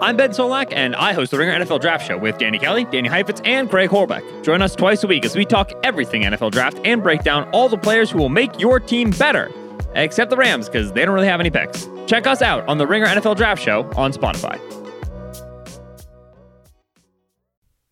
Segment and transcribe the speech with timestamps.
[0.00, 3.08] I'm Ben Solak, and I host the Ringer NFL Draft Show with Danny Kelly, Danny
[3.08, 4.44] Heifetz, and Craig Horlbeck.
[4.44, 7.68] Join us twice a week as we talk everything NFL Draft and break down all
[7.68, 9.50] the players who will make your team better,
[9.96, 11.88] except the Rams, because they don't really have any picks.
[12.06, 14.56] Check us out on the Ringer NFL Draft Show on Spotify.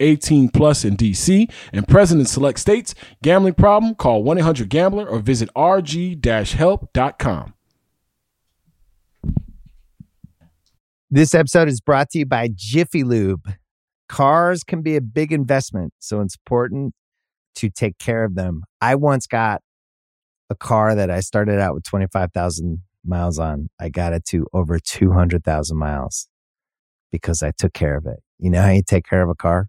[0.00, 2.94] 18 plus in DC and present in select states.
[3.22, 3.94] Gambling problem?
[3.94, 7.54] Call 1-800-GAMBLER or visit rg-help.com.
[11.10, 13.52] This episode is brought to you by Jiffy Lube.
[14.08, 16.94] Cars can be a big investment, so it's important
[17.56, 18.62] to take care of them.
[18.80, 19.60] I once got
[20.48, 23.68] a car that I started out with 25,000 miles on.
[23.80, 26.28] I got it to over 200,000 miles
[27.10, 28.20] because I took care of it.
[28.38, 29.68] You know how you take care of a car?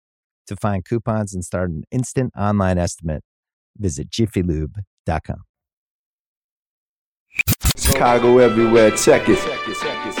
[0.51, 3.23] To find coupons and start an instant online estimate,
[3.77, 5.43] visit jiffylube.com.
[7.77, 8.91] Chicago everywhere.
[8.91, 10.20] Check it.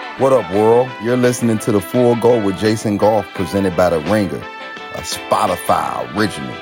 [0.21, 0.87] What up, world?
[1.03, 6.15] You're listening to the Full Go with Jason Goff, presented by The Ringer, a Spotify
[6.15, 6.53] original.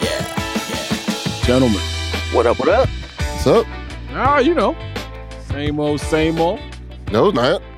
[0.00, 1.78] Yeah, gentlemen,
[2.32, 2.58] What up?
[2.58, 2.88] What up?
[3.18, 3.66] What's up?
[4.12, 4.74] ah, you know,
[5.48, 6.58] same old, same old.
[7.12, 7.62] No, it's not.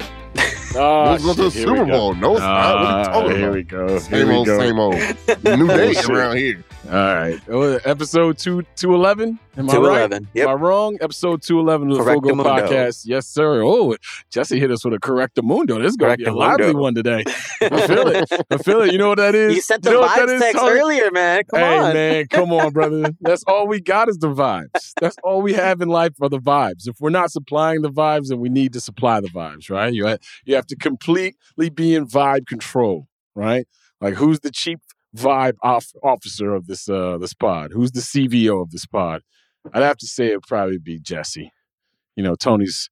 [0.78, 1.91] Ah, Let's go to the shit, here we Super.
[1.91, 2.14] Bowl.
[2.14, 2.74] No, it's not.
[2.74, 3.54] What are you Ah, talking Here about?
[3.54, 3.98] we go.
[3.98, 4.58] Same Here we old, go.
[4.58, 4.94] same old.
[5.58, 6.64] New day around here.
[6.86, 7.41] All right.
[7.48, 9.41] Oh, Episode two two eleven.
[9.56, 10.22] Am I right?
[10.34, 10.48] Yep.
[10.48, 10.97] Am I wrong?
[11.00, 13.02] Episode two eleven of the Full Go podcast.
[13.06, 13.62] Yes, sir.
[13.64, 13.97] Oh,
[14.30, 15.82] Jesse hit us with a correctamundo.
[15.82, 17.24] This is gonna be a lively one today.
[17.60, 18.28] I feel it.
[18.50, 18.92] I feel it.
[18.92, 19.56] You know what that is?
[19.56, 20.78] You sent the know what vibes text Tony?
[20.78, 21.42] earlier, man.
[21.50, 21.92] Come hey on.
[21.92, 23.10] man, come on, brother.
[23.20, 24.92] That's all we got is the vibes.
[25.00, 26.86] That's all we have in life are the vibes.
[26.86, 29.92] If we're not supplying the vibes, then we need to supply the vibes, right?
[29.92, 33.66] You have, you have to completely be in vibe control, right?
[34.00, 34.78] Like who's the chief
[35.16, 37.72] vibe off, officer of this uh this pod?
[37.72, 39.22] Who's the CVO of this pod?
[39.72, 41.50] I'd have to say it'd probably be Jesse.
[42.15, 42.91] You know, Tony's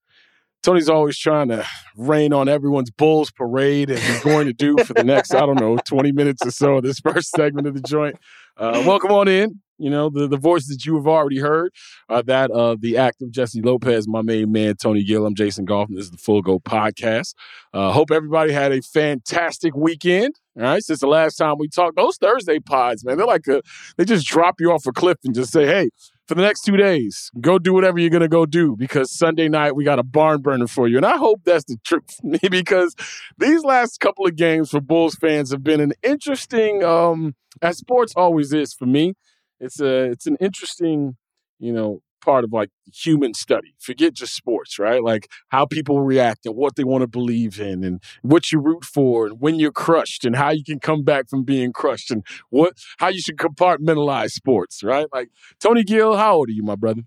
[0.62, 1.65] Tony's always trying to
[1.95, 5.61] rain on everyone's Bulls parade, and he's going to do for the next, I don't
[5.61, 8.17] know, 20 minutes or so of this first segment of the joint.
[8.56, 9.61] Uh, welcome on in.
[9.79, 11.73] You know, the, the voices that you have already heard
[12.09, 15.27] are that of the active Jesse Lopez, my main man, Tony Gill.
[15.27, 17.35] I'm Jason Goff, this is the Full Go Podcast.
[17.73, 20.35] Uh, hope everybody had a fantastic weekend.
[20.57, 23.61] All right, since the last time we talked, those Thursday pods, man, they're like a,
[23.97, 25.91] they just drop you off a cliff and just say, hey,
[26.29, 29.75] for the next two days, go do whatever you're gonna go do because Sunday night
[29.75, 30.97] we got a barn burner for you.
[30.97, 32.21] And I hope that's the truth
[32.51, 32.95] because
[33.37, 38.15] these last couple of games for Bulls fans have been an interesting, um, as sports
[38.17, 39.15] always is for me.
[39.64, 41.16] It's a it's an interesting,
[41.58, 43.75] you know, part of like human study.
[43.78, 45.02] Forget just sports, right?
[45.02, 48.84] Like how people react and what they want to believe in and what you root
[48.84, 52.25] for and when you're crushed and how you can come back from being crushed and
[52.50, 55.06] what how you should compartmentalize sports, right?
[55.12, 55.28] Like
[55.61, 57.02] Tony Gill, how old are you, my brother?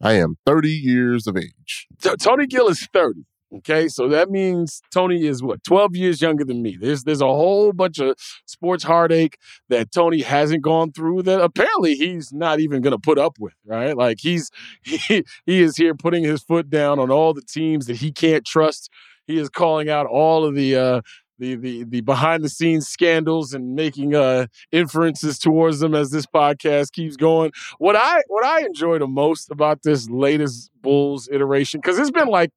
[0.00, 1.86] I am 30 years of age.
[2.02, 3.24] T- Tony Gill is 30.
[3.58, 6.76] Okay, so that means Tony is what 12 years younger than me.
[6.78, 9.38] There's there's a whole bunch of sports heartache
[9.68, 13.54] that Tony hasn't gone through that apparently he's not even going to put up with,
[13.64, 13.96] right?
[13.96, 14.50] Like he's
[14.82, 18.44] he, he is here putting his foot down on all the teams that he can't
[18.44, 18.90] trust.
[19.26, 21.00] He is calling out all of the uh
[21.38, 26.26] the the the behind the scenes scandals and making uh inferences towards them as this
[26.26, 27.52] podcast keeps going.
[27.78, 32.28] What I what I enjoy the most about this latest Bulls iteration because it's been
[32.28, 32.50] like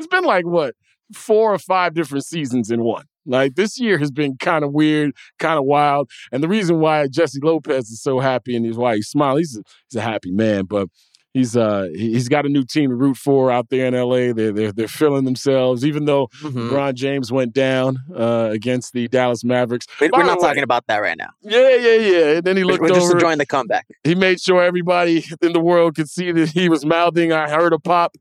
[0.00, 0.74] it's been like what
[1.14, 3.04] four or five different seasons in one.
[3.26, 7.06] Like this year has been kind of weird, kind of wild, and the reason why
[7.06, 9.38] Jesse Lopez is so happy and is why he's smiling.
[9.40, 10.88] He's a, he's a happy man, but
[11.34, 14.32] he's uh he's got a new team to root for out there in LA.
[14.32, 16.70] They're they're they're feeling themselves, even though Mhm.
[16.70, 19.86] LeBron James went down uh, against the Dallas Mavericks.
[20.00, 21.30] We- By We're not way- talking about that right now.
[21.42, 22.26] Yeah, yeah, yeah.
[22.36, 23.86] And then he We're looked we're just enjoying the comeback.
[24.02, 27.72] He made sure everybody in the world could see that he was mouthing, I heard
[27.74, 28.16] a pop.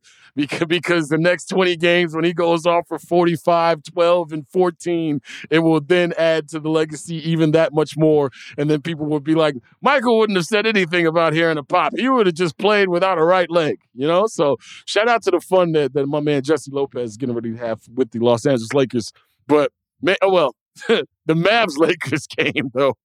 [0.68, 5.60] Because, the next 20 games, when he goes off for 45, 12, and 14, it
[5.60, 8.32] will then add to the legacy even that much more.
[8.58, 11.94] And then people would be like, Michael wouldn't have said anything about hearing a pop.
[11.96, 14.28] He would have just played without a right leg, you know?
[14.28, 17.52] So shout out to the fun that, that my man Jesse Lopez is getting ready
[17.52, 19.12] to have with the Los Angeles Lakers.
[19.48, 19.72] But,
[20.02, 20.56] man, oh, well,
[20.88, 22.96] the Mavs Lakers game, though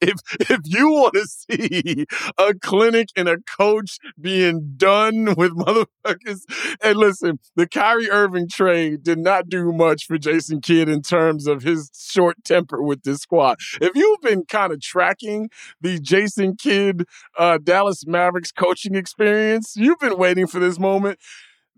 [0.00, 0.18] if
[0.50, 2.06] if you want to see
[2.38, 6.40] a clinic and a coach being done with motherfuckers,
[6.82, 11.46] and listen, the Kyrie Irving trade did not do much for Jason Kidd in terms
[11.46, 13.58] of his short temper with this squad.
[13.80, 15.50] If you've been kind of tracking
[15.80, 17.04] the Jason Kidd
[17.38, 21.18] uh, Dallas Mavericks coaching experience, you've been waiting for this moment.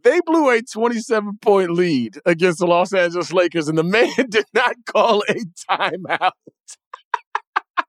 [0.03, 4.47] They blew a 27 point lead against the Los Angeles Lakers, and the man did
[4.53, 5.35] not call a
[5.71, 6.33] timeout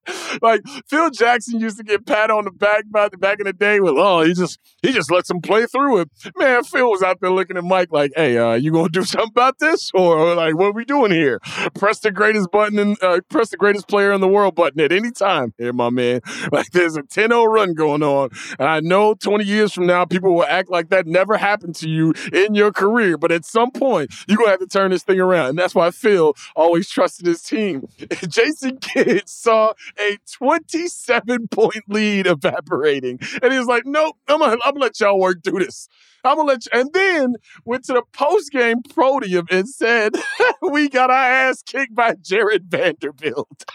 [0.42, 3.80] like Phil Jackson used to get pat on the back back back in the day
[3.80, 6.10] with, oh, he just he just lets him play through it.
[6.36, 9.32] Man, Phil was out there looking at Mike like, hey, uh, you gonna do something
[9.32, 11.40] about this, or, or, like, what are we doing here?
[11.76, 14.92] Press the greatest button and uh, press the greatest player in the world button at
[14.92, 16.22] any time, here, my man.
[16.52, 18.30] Like, there's a 10-0 run going on,
[18.60, 21.90] and I know 20 years from now, people will act like that never happened to
[21.90, 25.20] you in your career, but at some point, you're gonna have to turn this thing
[25.20, 27.88] around, and that's why Phil always trusted his team.
[28.28, 33.19] Jason Kidd saw a 27 point lead evaporating.
[33.42, 35.88] And he was like, nope, I'm gonna, I'm gonna let y'all work through this.
[36.24, 36.80] I'm gonna let you.
[36.80, 37.36] And then
[37.66, 40.13] went to the post game podium and said,
[40.62, 43.66] we got our ass kicked by Jarred Vanderbilt.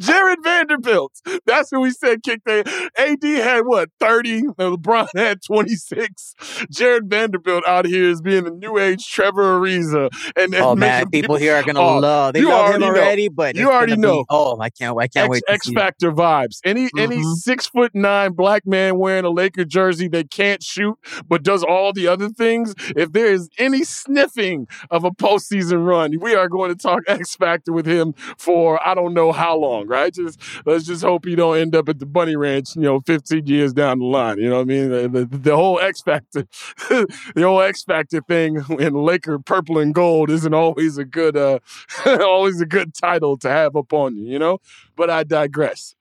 [0.00, 1.12] Jarred Vanderbilt.
[1.46, 2.64] That's who we said kicked their
[2.98, 4.42] AD had what, 30?
[4.58, 6.34] LeBron had 26.
[6.70, 10.08] Jarred Vanderbilt out here is being the new age Trevor Ariza.
[10.36, 12.34] And, and Oh man, making people here are gonna Oh, love.
[12.34, 13.02] They you love him already know.
[13.04, 14.24] already, but You already gonna be- know.
[14.30, 14.96] oh, I can't.
[14.98, 15.42] I can't X, wait.
[15.46, 15.74] To X see it.
[15.78, 16.58] Factor vibes.
[16.64, 17.34] Any any Mhm.
[17.36, 20.96] six foot nine black man wearing a Laker jersey that can't shoot
[21.28, 22.74] but does all the other things.
[22.96, 27.36] If there is any sniffing of a postseason run, we are going to talk X
[27.36, 29.83] Factor with him for I don't know how long.
[29.86, 30.12] Right?
[30.12, 32.76] Just let's just hope you don't end up at the Bunny Ranch.
[32.76, 34.38] You know, fifteen years down the line.
[34.38, 34.90] You know what I mean?
[34.90, 36.46] The, the, the whole X Factor,
[36.88, 41.58] the whole X Factor thing in Laker purple and gold isn't always a good uh
[42.06, 44.24] always a good title to have up on you.
[44.24, 44.58] You know
[44.96, 45.94] but I digress.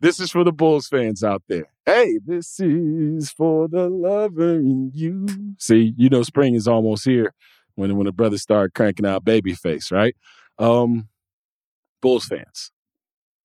[0.00, 1.66] This is for the Bulls fans out there.
[1.84, 5.26] Hey, this is for the lover in you.
[5.58, 7.34] See, you know, spring is almost here
[7.74, 10.16] when when the brothers start cranking out Babyface, right?
[10.58, 11.08] Um,
[12.00, 12.72] Bulls fans,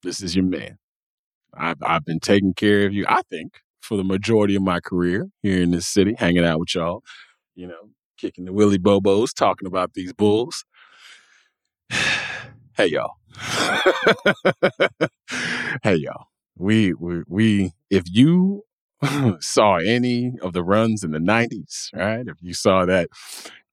[0.06, 0.78] this is your man.
[1.54, 3.06] I've I've been taking care of you.
[3.08, 6.76] I think for the majority of my career here in this city, hanging out with
[6.76, 7.04] y'all,
[7.56, 10.66] you know, kicking the Willy Bobos, talking about these Bulls.
[11.90, 13.16] hey y'all.
[15.84, 16.28] hey y'all.
[16.58, 18.64] We we we if you
[19.40, 22.28] saw any of the runs in the 90s, right?
[22.28, 23.10] If you saw that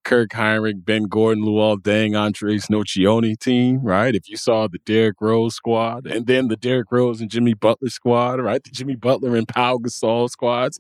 [0.05, 4.15] Kirk Hinrich, Ben Gordon, Luol Deng, Andres Nocioni team, right?
[4.15, 7.89] If you saw the Derrick Rose squad and then the Derrick Rose and Jimmy Butler
[7.89, 8.63] squad, right?
[8.63, 10.79] The Jimmy Butler and Pau Gasol squads,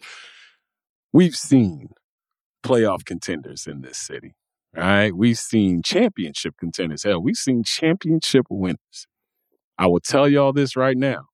[1.12, 1.90] we've seen
[2.62, 4.34] playoff contenders in this city,
[4.74, 5.14] right?
[5.14, 7.04] We've seen championship contenders.
[7.04, 9.06] Hell, we've seen championship winners.
[9.78, 11.26] I will tell y'all this right now.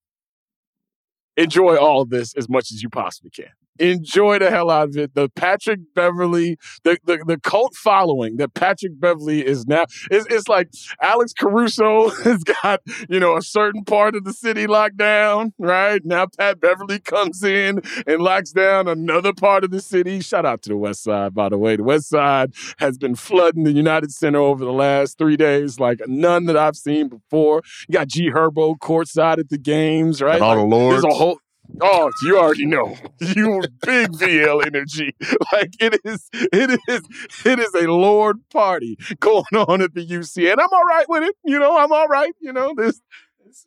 [1.37, 3.51] Enjoy all this as much as you possibly can.
[3.79, 5.15] Enjoy the hell out of it.
[5.15, 10.47] The Patrick Beverley, the, the, the cult following that Patrick Beverley is now, it's, it's
[10.47, 10.69] like
[11.01, 16.01] Alex Caruso has got, you know, a certain part of the city locked down, right?
[16.03, 20.21] Now Pat Beverley comes in and locks down another part of the city.
[20.21, 21.75] Shout out to the West Side, by the way.
[21.75, 26.01] The West Side has been flooding the United Center over the last three days like
[26.07, 27.61] none that I've seen before.
[27.87, 30.35] You got G Herbo courtside at the games, right?
[30.35, 31.01] And all the lords.
[31.01, 31.39] There's a whole
[31.81, 32.95] Oh, you already know.
[33.19, 35.15] You big VL energy.
[35.51, 37.01] Like it is, it is,
[37.45, 40.51] it is a Lord party going on at the UC.
[40.51, 41.35] And I'm all right with it.
[41.43, 42.33] You know, I'm all right.
[42.39, 43.01] You know, this,
[43.45, 43.65] this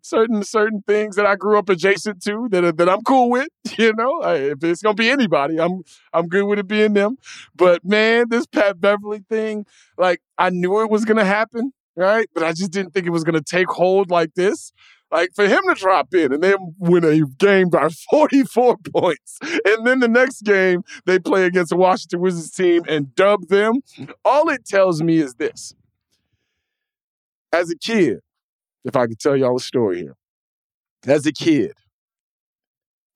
[0.00, 3.48] certain certain things that I grew up adjacent to that uh, that I'm cool with.
[3.78, 7.18] You know, I, if it's gonna be anybody, I'm I'm good with it being them.
[7.54, 9.66] But man, this Pat Beverley thing,
[9.98, 12.28] like I knew it was gonna happen, right?
[12.34, 14.72] But I just didn't think it was gonna take hold like this.
[15.10, 19.86] Like for him to drop in and then win a game by 44 points, and
[19.86, 23.80] then the next game they play against the Washington Wizards team and dub them,
[24.24, 25.74] all it tells me is this.
[27.52, 28.18] As a kid,
[28.84, 30.16] if I could tell y'all a story here.
[31.06, 31.72] As a kid,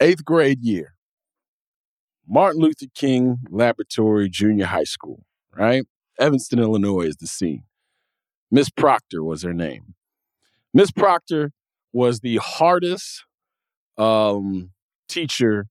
[0.01, 0.95] eighth grade year,
[2.27, 5.85] Martin Luther King Laboratory Junior High School, right?
[6.19, 7.65] Evanston, Illinois is the scene.
[8.51, 9.95] Miss Proctor was her name.
[10.73, 11.53] Miss Proctor
[11.93, 13.25] was the hardest
[13.99, 14.71] um,
[15.09, 15.67] teacher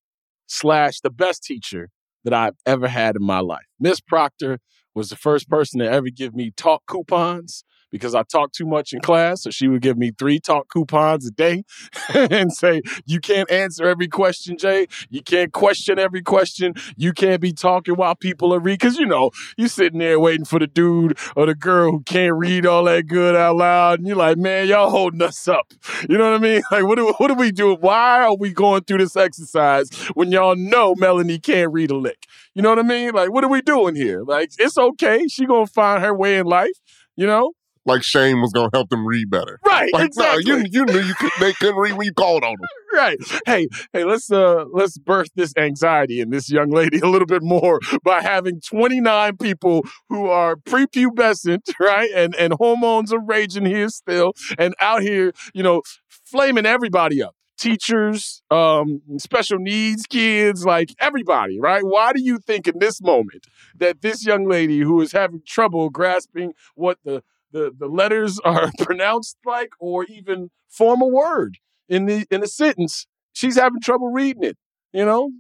[0.47, 1.89] slash the best teacher
[2.23, 3.65] that I've ever had in my life.
[3.79, 4.59] Miss Proctor
[4.93, 8.93] was the first person to ever give me talk coupons because I talked too much
[8.93, 9.43] in class.
[9.43, 11.63] So she would give me three talk coupons a day
[12.13, 14.87] and say, You can't answer every question, Jay.
[15.09, 16.73] You can't question every question.
[16.97, 18.77] You can't be talking while people are reading.
[18.81, 22.35] Because, you know, you're sitting there waiting for the dude or the girl who can't
[22.35, 23.99] read all that good out loud.
[23.99, 25.73] And you're like, Man, y'all holding us up.
[26.09, 26.61] You know what I mean?
[26.71, 27.77] Like, what do, what are we doing?
[27.81, 32.27] Why are we going through this exercise when y'all know Melanie can't read a lick?
[32.55, 33.13] You know what I mean?
[33.13, 34.23] Like, what are we doing here?
[34.23, 35.27] Like, it's okay.
[35.27, 36.79] She gonna find her way in life,
[37.17, 37.51] you know?
[37.85, 39.59] Like Shane was gonna help them read better.
[39.65, 40.43] Right, Like, exactly.
[40.45, 42.67] no, you you knew you could, they couldn't read when you called on them.
[42.93, 43.17] right.
[43.45, 47.41] Hey, hey, let's uh let's birth this anxiety in this young lady a little bit
[47.41, 52.09] more by having 29 people who are prepubescent, right?
[52.15, 55.81] And and hormones are raging here still and out here, you know,
[56.25, 57.35] flaming everybody up.
[57.57, 61.83] Teachers, um, special needs kids, like everybody, right?
[61.83, 63.45] Why do you think in this moment
[63.77, 67.21] that this young lady who is having trouble grasping what the
[67.51, 71.57] the, the letters are pronounced like or even form a word
[71.89, 74.57] in the in a sentence, she's having trouble reading it.
[74.93, 75.31] You know,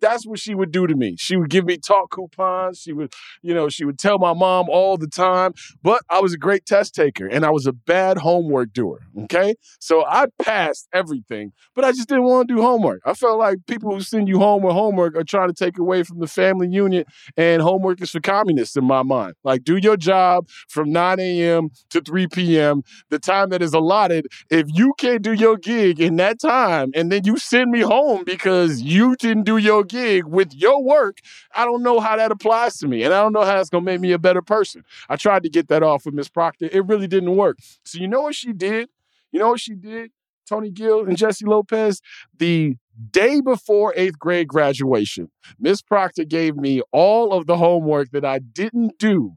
[0.00, 1.16] that's what she would do to me.
[1.18, 2.80] She would give me talk coupons.
[2.80, 3.12] She would,
[3.42, 5.54] you know, she would tell my mom all the time.
[5.82, 9.00] But I was a great test taker and I was a bad homework doer.
[9.24, 9.54] Okay.
[9.80, 13.00] So I passed everything, but I just didn't want to do homework.
[13.04, 16.02] I felt like people who send you home with homework are trying to take away
[16.02, 19.34] from the family unit, and homework is for communists in my mind.
[19.44, 21.70] Like, do your job from 9 a.m.
[21.90, 24.26] to 3 p.m., the time that is allotted.
[24.50, 28.24] If you can't do your gig in that time, and then you send me home
[28.24, 31.18] because you didn't do your gig with your work,
[31.54, 33.02] I don't know how that applies to me.
[33.02, 34.84] And I don't know how that's going to make me a better person.
[35.08, 36.68] I tried to get that off with Miss Proctor.
[36.70, 37.58] It really didn't work.
[37.84, 38.88] So, you know what she did?
[39.32, 40.10] You know what she did?
[40.48, 42.00] Tony Gill and Jesse Lopez,
[42.38, 42.76] the
[43.10, 48.38] day before eighth grade graduation, Miss Proctor gave me all of the homework that I
[48.38, 49.36] didn't do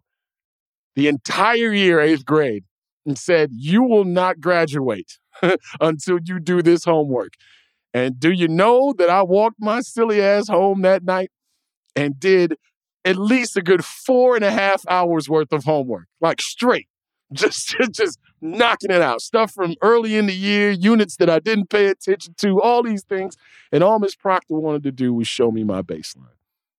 [0.95, 2.63] the entire year, eighth grade,
[3.05, 5.19] and said, You will not graduate
[5.81, 7.33] until you do this homework.
[7.93, 11.31] And do you know that I walked my silly ass home that night
[11.95, 12.55] and did
[13.05, 16.87] at least a good four and a half hours worth of homework, like straight,
[17.33, 19.21] just just knocking it out.
[19.21, 23.03] Stuff from early in the year, units that I didn't pay attention to, all these
[23.03, 23.35] things.
[23.71, 26.35] And all Miss Proctor wanted to do was show me my baseline.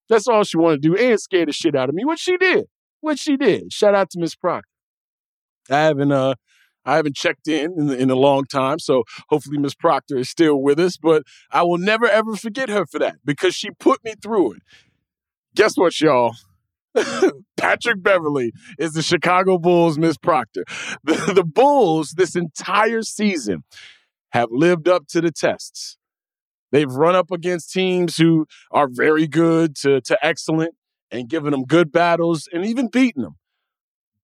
[0.09, 2.37] That's all she wanted to do, and scare the shit out of me, which she
[2.37, 2.67] did.
[3.00, 3.73] What she did.
[3.73, 4.69] Shout out to Miss Proctor.
[5.71, 6.35] I haven't uh
[6.84, 10.60] I haven't checked in, in in a long time, so hopefully Miss Proctor is still
[10.60, 10.96] with us.
[10.96, 14.62] But I will never ever forget her for that because she put me through it.
[15.54, 16.34] Guess what, y'all?
[17.56, 20.64] Patrick Beverley is the Chicago Bulls Miss Proctor.
[21.04, 23.64] The, the Bulls this entire season
[24.30, 25.96] have lived up to the tests.
[26.72, 30.75] They've run up against teams who are very good to, to excellent
[31.10, 33.37] and given them good battles and even beaten them.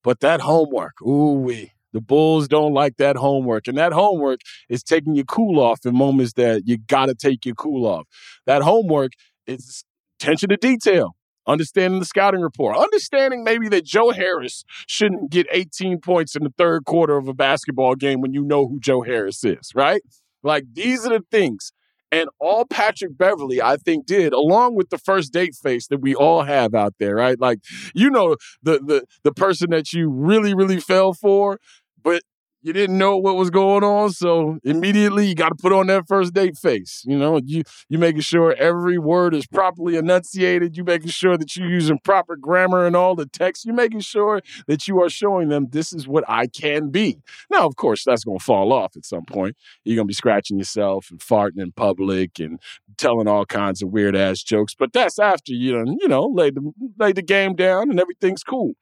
[0.05, 1.73] But that homework, ooh wee.
[1.97, 3.67] The Bulls don't like that homework.
[3.67, 7.47] And that homework is taking your cool off in moments that you got to take
[7.47, 8.07] your cool off.
[8.45, 9.13] That homework
[9.47, 9.83] is
[10.21, 16.01] attention to detail, understanding the scouting report, understanding maybe that Joe Harris shouldn't get 18
[16.03, 19.43] points in the third quarter of a basketball game when you know who Joe Harris
[19.43, 20.03] is, right?
[20.43, 21.73] Like these are the things.
[22.13, 26.15] And all Patrick Beverley, I think, did, along with the first date face that we
[26.15, 27.41] all have out there, right?
[27.41, 27.59] Like,
[27.95, 31.59] you know, the the the person that you really, really fell for,
[32.07, 32.23] but
[32.63, 36.07] you didn't know what was going on, so immediately you got to put on that
[36.09, 37.03] first date face.
[37.05, 40.77] You know, you you making sure every word is properly enunciated.
[40.77, 43.65] You making sure that you're using proper grammar in all the text.
[43.65, 47.19] You making sure that you are showing them this is what I can be.
[47.51, 49.57] Now, of course, that's going to fall off at some point.
[49.85, 52.61] You're going to be scratching yourself and farting in public and
[52.99, 54.75] telling all kinds of weird ass jokes.
[54.77, 58.75] But that's after you you know, laid the laid the game down and everything's cool.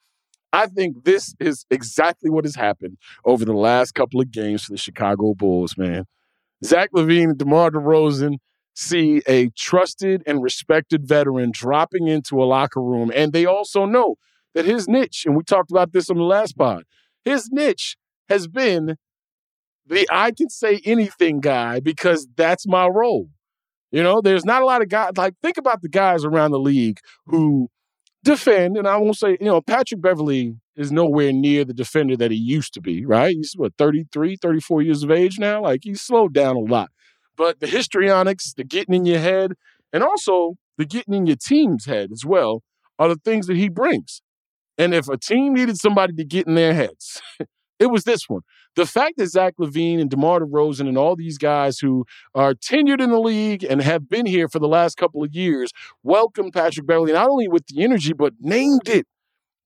[0.54, 4.70] I think this is exactly what has happened over the last couple of games for
[4.70, 6.04] the Chicago Bulls, man.
[6.64, 8.36] Zach LaVine and DeMar DeRozan
[8.72, 14.14] see a trusted and respected veteran dropping into a locker room, and they also know
[14.54, 16.84] that his niche, and we talked about this on the last pod,
[17.24, 17.96] his niche
[18.28, 18.96] has been
[19.84, 23.28] the I can say anything guy because that's my role.
[23.90, 26.60] You know, there's not a lot of guys like think about the guys around the
[26.60, 27.70] league who
[28.24, 32.30] defend, and I won't say, you know, Patrick Beverley is nowhere near the defender that
[32.30, 33.34] he used to be, right?
[33.36, 35.62] He's what, 33, 34 years of age now?
[35.62, 36.90] Like he's slowed down a lot.
[37.36, 39.52] But the histrionics, the getting in your head,
[39.92, 42.62] and also the getting in your team's head as well
[42.98, 44.22] are the things that he brings.
[44.78, 47.20] And if a team needed somebody to get in their heads,
[47.78, 48.42] it was this one.
[48.76, 52.04] The fact that Zach LaVine and DeMar DeRozan and all these guys who
[52.34, 55.70] are tenured in the league and have been here for the last couple of years
[56.02, 59.06] welcomed Patrick Beverley not only with the energy, but named it,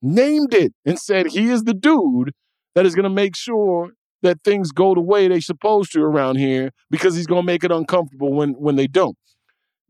[0.03, 2.33] named it, and said he is the dude
[2.75, 6.37] that is going to make sure that things go the way they're supposed to around
[6.37, 9.17] here because he's going to make it uncomfortable when when they don't.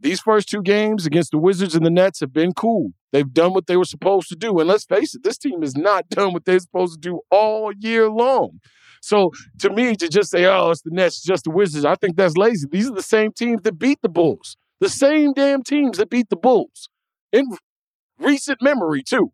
[0.01, 2.93] These first two games against the Wizards and the Nets have been cool.
[3.11, 4.59] They've done what they were supposed to do.
[4.61, 7.73] And let's face it, this team has not done what they're supposed to do all
[7.73, 8.61] year long.
[9.01, 12.17] So to me, to just say, oh, it's the Nets, just the Wizards, I think
[12.17, 12.67] that's lazy.
[12.71, 14.57] These are the same teams that beat the Bulls.
[14.81, 16.89] The same damn teams that beat the Bulls
[17.33, 17.47] in
[18.19, 19.33] recent memory, too.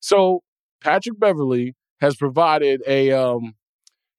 [0.00, 0.42] So
[0.80, 3.54] Patrick Beverley has provided a um,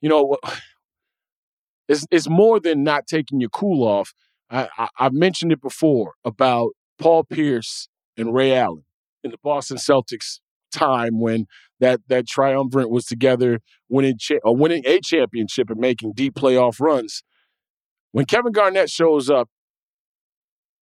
[0.04, 0.38] you know,
[1.88, 4.14] it's it's more than not taking your cool off.
[4.52, 7.88] I, I I've mentioned it before about Paul Pierce
[8.18, 8.84] and Ray Allen
[9.24, 10.40] in the Boston Celtics
[10.74, 11.46] time when
[11.80, 16.80] that that triumvirate was together, winning cha- uh, winning a championship and making deep playoff
[16.80, 17.24] runs.
[18.12, 19.50] When Kevin Garnett shows up,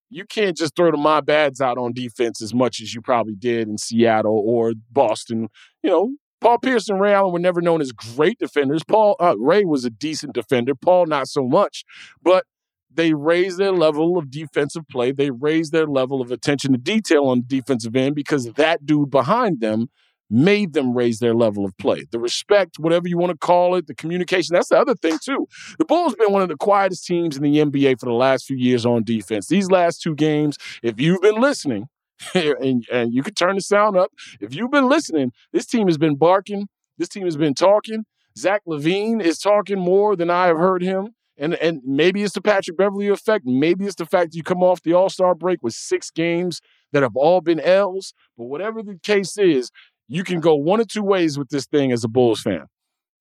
[0.10, 3.36] you can't just throw the my bads out on defense as much as you probably
[3.36, 5.48] did in Seattle or Boston.
[5.81, 8.83] You know, Paul Pierce and Ray Allen were never known as great defenders.
[8.83, 10.75] Paul uh, Ray was a decent defender.
[10.75, 11.86] Paul not so much,
[12.21, 12.45] but
[12.93, 15.12] they raised their level of defensive play.
[15.12, 19.10] They raised their level of attention to detail on the defensive end because that dude
[19.10, 19.89] behind them
[20.29, 22.05] made them raise their level of play.
[22.10, 24.53] The respect, whatever you want to call it, the communication.
[24.53, 25.48] That's the other thing, too.
[25.77, 28.46] The Bulls have been one of the quietest teams in the NBA for the last
[28.46, 29.48] few years on defense.
[29.48, 31.87] These last two games, if you've been listening,
[32.33, 35.98] and, and you can turn the sound up, if you've been listening, this team has
[35.98, 36.68] been barking.
[36.98, 38.05] This team has been talking.
[38.37, 41.15] Zach LaVine is talking more than I have heard him.
[41.41, 43.45] And, and maybe it's the Patrick Beverley effect.
[43.45, 46.61] Maybe it's the fact that you come off the All Star break with six games
[46.93, 48.13] that have all been L's.
[48.37, 49.71] But whatever the case is,
[50.07, 52.67] you can go one or two ways with this thing as a Bulls fan.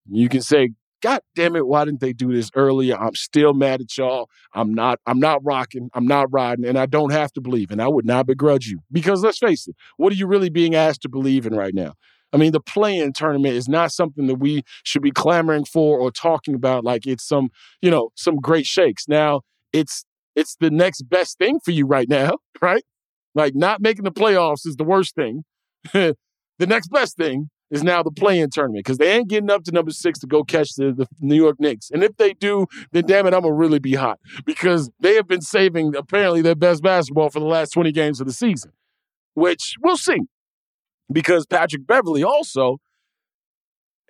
[0.07, 2.95] You can say, God damn it, why didn't they do this earlier?
[2.95, 4.29] I'm still mad at y'all.
[4.53, 7.71] I'm not, I'm not rocking, I'm not riding, and I don't have to believe.
[7.71, 8.81] And I would not begrudge you.
[8.93, 11.95] Because let's face it, what are you really being asked to believe in right now?
[12.33, 16.11] I mean, the play-in tournament is not something that we should be clamoring for or
[16.11, 17.51] talking about like it's some,
[17.83, 19.09] you know, some great shakes.
[19.09, 20.05] Now, it's
[20.37, 22.85] it's the next best thing for you right now, right?
[23.35, 25.45] Like not making the playoffs is the worst thing.
[25.93, 26.17] the
[26.59, 29.93] next best thing is now the play-in tournament because they ain't getting up to number
[29.93, 31.91] six to go catch the, the, New York Knicks.
[31.91, 35.29] And if they do, then damn it, I'm gonna really be hot because they have
[35.29, 38.73] been saving apparently their best basketball for the last 20 games of the season,
[39.35, 40.21] which we'll see.
[41.13, 42.79] Because Patrick Beverley also,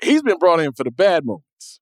[0.03, 1.81] he's been brought in for the bad moments.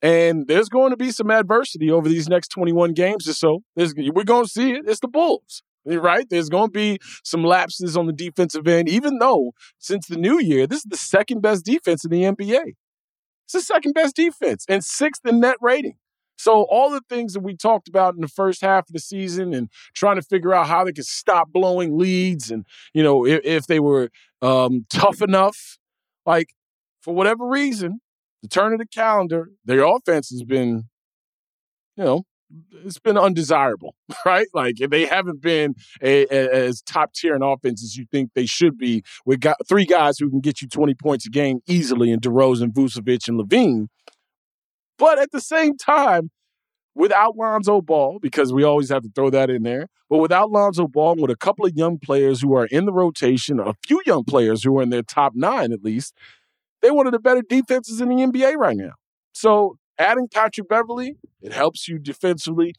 [0.00, 3.62] And there's going to be some adversity over these next 21 games or so.
[3.74, 4.84] There's, we're going to see it.
[4.86, 5.62] It's the Bulls
[5.96, 6.26] right?
[6.28, 10.38] There's going to be some lapses on the defensive end, even though since the new
[10.38, 12.74] year, this is the second best defense in the NBA.
[13.44, 15.96] It's the second best defense and sixth in net rating.
[16.36, 19.52] So all the things that we talked about in the first half of the season
[19.52, 23.40] and trying to figure out how they could stop blowing leads and, you know, if,
[23.44, 24.10] if they were
[24.42, 25.78] um, tough enough,
[26.26, 26.48] like
[27.00, 28.00] for whatever reason,
[28.42, 30.84] the turn of the calendar, their offense has been,
[31.96, 32.22] you know,
[32.84, 34.46] it's been undesirable, right?
[34.54, 38.46] Like they haven't been a, a, as top tier in offense as you think they
[38.46, 39.02] should be.
[39.26, 42.72] We got three guys who can get you 20 points a game easily in DeRozan,
[42.72, 43.88] Vucevic, and LaVine.
[44.98, 46.30] But at the same time,
[46.98, 50.88] without Lonzo Ball, because we always have to throw that in there, but without Lonzo
[50.88, 54.24] Ball, with a couple of young players who are in the rotation, a few young
[54.24, 56.12] players who are in their top nine at least,
[56.82, 58.92] they're one of the better defenses in the NBA right now.
[59.32, 62.74] So adding Patrick Beverley, it helps you defensively.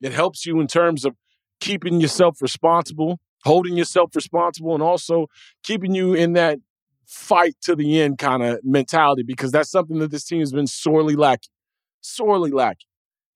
[0.00, 1.14] It helps you in terms of
[1.60, 5.28] keeping yourself responsible, holding yourself responsible, and also
[5.62, 6.58] keeping you in that
[7.06, 10.66] fight to the end kind of mentality because that's something that this team has been
[10.66, 11.50] sorely lacking.
[12.02, 12.88] Sorely lacking.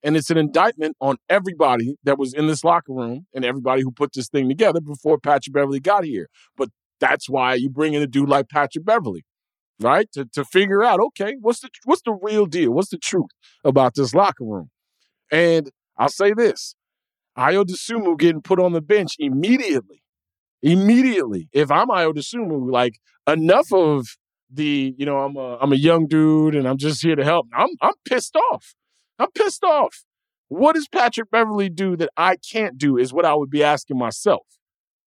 [0.02, 3.90] And it's an indictment on everybody that was in this locker room and everybody who
[3.92, 6.28] put this thing together before Patrick Beverley got here.
[6.56, 9.24] But That's why you bring in a dude like Patrick Beverley,
[9.80, 10.10] right?
[10.12, 12.72] To to figure out, okay, what's the what's the real deal?
[12.72, 13.30] What's the truth
[13.64, 14.70] about this locker room?
[15.30, 16.74] And I'll say this:
[17.38, 20.02] Ayo Dosunmu getting put on the bench immediately.
[20.62, 21.48] Immediately.
[21.52, 24.06] If I'm Ayo Dosunmu, like enough of
[24.50, 27.48] the, you know, I'm a I'm a young dude and I'm just here to help.
[27.54, 28.74] I'm I'm pissed off.
[29.18, 30.04] I'm pissed off.
[30.48, 33.98] What does Patrick Beverley do that I can't do is what I would be asking
[33.98, 34.46] myself,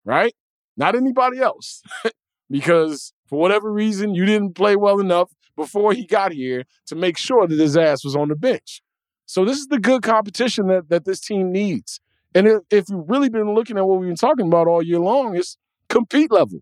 [0.03, 0.33] right?
[0.75, 1.81] Not anybody else.
[2.49, 7.17] because for whatever reason, you didn't play well enough before he got here to make
[7.17, 8.81] sure that his ass was on the bench.
[9.25, 11.99] So this is the good competition that, that this team needs.
[12.33, 14.99] And if, if you've really been looking at what we've been talking about all year
[14.99, 16.59] long, it's compete level.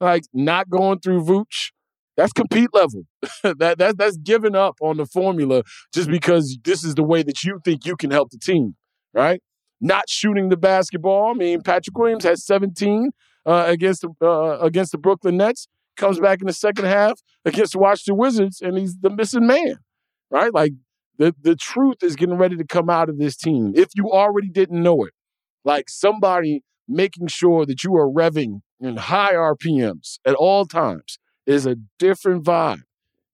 [0.00, 1.72] Like not going through Vooch,
[2.16, 3.04] that's compete level.
[3.42, 5.62] that, that that's giving up on the formula
[5.94, 8.76] just because this is the way that you think you can help the team,
[9.14, 9.42] right?
[9.80, 11.30] Not shooting the basketball.
[11.30, 13.10] I mean, Patrick Williams has 17
[13.46, 15.66] uh, against the uh, against the Brooklyn Nets.
[15.96, 19.76] Comes back in the second half against the Washington Wizards, and he's the missing man,
[20.30, 20.52] right?
[20.52, 20.72] Like
[21.18, 23.72] the the truth is getting ready to come out of this team.
[23.74, 25.12] If you already didn't know it,
[25.64, 31.18] like somebody making sure that you are revving in high RPMs at all times
[31.50, 32.82] is a different vibe.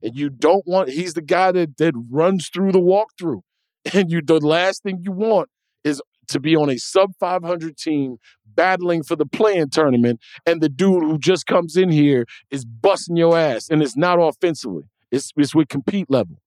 [0.02, 3.42] And you don't want he's the guy that that runs through the walkthrough.
[3.94, 5.48] And you the last thing you want
[5.84, 10.68] is to be on a sub 500 team battling for the playing tournament and the
[10.68, 14.84] dude who just comes in here is busting your ass and it's not offensively.
[15.12, 16.38] It's it's with compete level.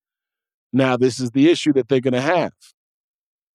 [0.72, 2.52] Now, this is the issue that they're going to have.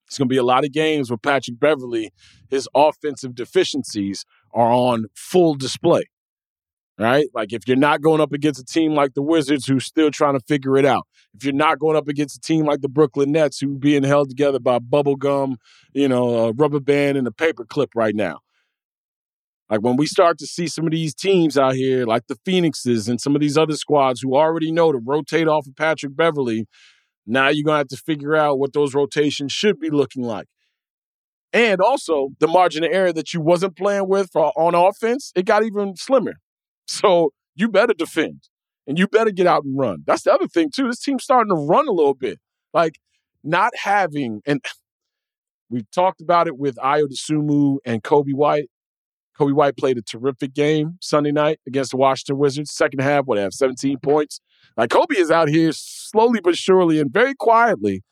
[0.07, 2.11] It's going to be a lot of games where Patrick Beverley,
[2.51, 6.05] his offensive deficiencies are on full display.
[6.97, 7.27] Right?
[7.35, 10.35] Like if you're not going up against a team like the Wizards who's still trying
[10.35, 13.33] to figure it out, if you're not going up against a team like the Brooklyn
[13.33, 15.57] Nets who being held together by bubble gum,
[15.93, 18.39] you know, a rubber band and a paper clip right now.
[19.71, 23.09] Like when we start to see some of these teams out here, like the Phoenixes
[23.09, 26.67] and some of these other squads who already know to rotate off of Patrick Beverley,
[27.27, 30.47] now you're to have to figure out what those rotations should be looking like.
[31.53, 35.47] And also, the margin of error that you wasn't playing with for, on offense, it
[35.47, 36.35] got even slimmer.
[36.87, 38.49] So you better defend
[38.87, 40.05] and you better get out and run.
[40.07, 40.87] That's the other thing, too.
[40.87, 42.39] This team's starting to run a little bit.
[42.73, 42.99] Like
[43.43, 44.65] not having, and
[45.71, 48.69] we've talked about it with Ayo Dosunmu and Coby White.
[49.39, 52.71] Coby White played a terrific game Sunday night against the Washington Wizards.
[52.71, 54.41] Second half, what, have 17 points?
[54.77, 58.03] Like Coby is out here slowly but surely and very quietly,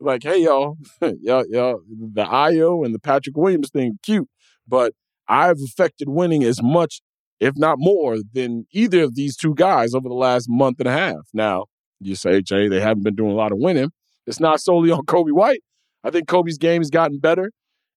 [0.00, 4.28] like, hey y'all, y'all, y'all, the Ayo and the Patrick Williams thing, cute,
[4.66, 4.92] but
[5.28, 7.02] I've affected winning as much,
[7.40, 10.92] if not more, than either of these two guys over the last month and a
[10.92, 11.28] half.
[11.32, 11.66] Now,
[12.00, 13.90] you say, Jay, they haven't been doing a lot of winning.
[14.26, 15.62] It's not solely on Coby White.
[16.04, 17.50] I think Coby's game has gotten better,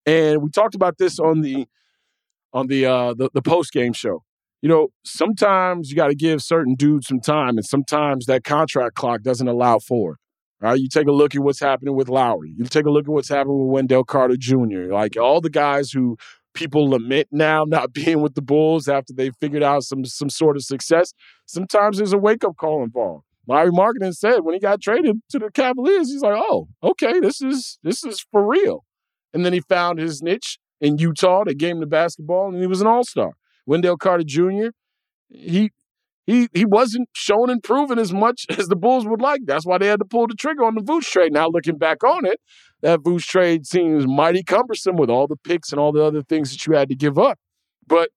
[0.05, 1.67] and we talked about this on the
[2.53, 4.23] on the uh, the, the post game show
[4.61, 8.95] you know, sometimes you got to give certain dudes some time, and sometimes that contract
[8.95, 10.17] clock doesn't allow for it.
[10.59, 10.79] Right?
[10.79, 12.53] You take a look at what's happening with Lauri.
[12.55, 14.91] You take a look at what's happening with Wendell Carter Jr.
[14.91, 16.17] Like all the guys who
[16.53, 20.55] people lament now not being with the Bulls after they figured out some some sort
[20.55, 21.13] of success.
[21.45, 23.25] Sometimes there's a wake up call involved.
[23.47, 27.41] Lauri Markkanen said when he got traded to the Cavaliers, he's like, "Oh, okay, this
[27.41, 28.85] is this is for real."
[29.33, 31.43] And then he found his niche in Utah.
[31.45, 33.33] They gave him the basketball, and he was an all star.
[33.65, 34.69] Wendell Carter Jr.
[35.29, 35.71] He
[36.25, 39.41] he he wasn't showing and proving as much as the Bulls would like.
[39.45, 41.33] That's why they had to pull the trigger on the Vooch trade.
[41.33, 42.39] Now looking back on it,
[42.81, 46.51] that Vooch trade seems mighty cumbersome with all the picks and all the other things
[46.51, 47.39] that you had to give up.
[47.87, 48.09] But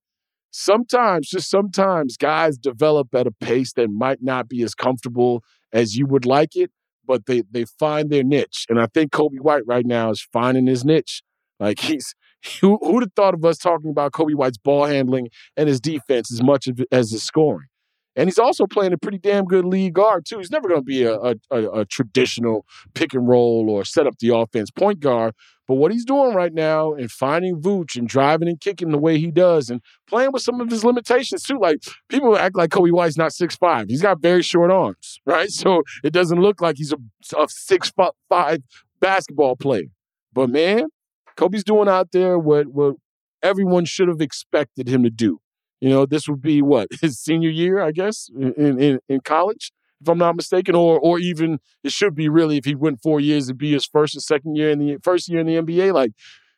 [0.51, 5.97] sometimes, just sometimes, guys develop at a pace that might not be as comfortable as
[5.97, 6.71] you would like it,
[7.05, 8.65] but they they find their niche.
[8.69, 11.21] And I think Coby White right now is finding his niche.
[11.59, 12.15] Like he's
[12.61, 16.31] who who'd have thought of us talking about Coby White's ball handling and his defense
[16.31, 17.67] as much as his scoring?
[18.15, 20.37] And he's also playing a pretty damn good lead guard too.
[20.37, 24.17] He's never going to be a, a, a, traditional pick and roll or set up
[24.19, 25.33] the offense point guard.
[25.67, 29.17] But what he's doing right now and finding Vooch and driving and kicking the way
[29.17, 31.59] he does and playing with some of his limitations too.
[31.59, 33.87] Like people act like Coby White's not six five.
[33.89, 35.49] He's got very short arms, right?
[35.49, 36.97] So it doesn't look like he's a,
[37.37, 37.91] a six
[38.29, 38.59] five
[38.99, 39.85] basketball player.
[40.33, 40.87] But man,
[41.35, 42.95] Coby's doing out there what what
[43.41, 45.39] everyone should have expected him to do.
[45.81, 49.71] You know, this would be what his senior year, I guess, in in, in college,
[50.01, 53.19] if I'm not mistaken, or or even it should be really if he went four
[53.19, 55.93] years to be his first and second year in the first year in the NBA.
[55.93, 56.11] Like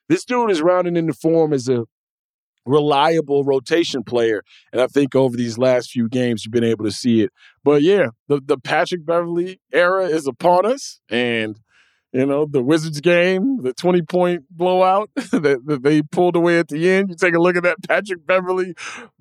[0.09, 1.85] this dude is rounding into form as a
[2.65, 6.91] reliable rotation player, and I think over these last few games you've been able to
[6.91, 7.31] see it.
[7.63, 11.59] But yeah, the the Patrick Beverley era is upon us, and
[12.17, 16.67] You know, the Wizards game, the 20 point blowout that, that they pulled away at
[16.67, 17.09] the end.
[17.11, 18.73] You take a look at that Patrick Beverley,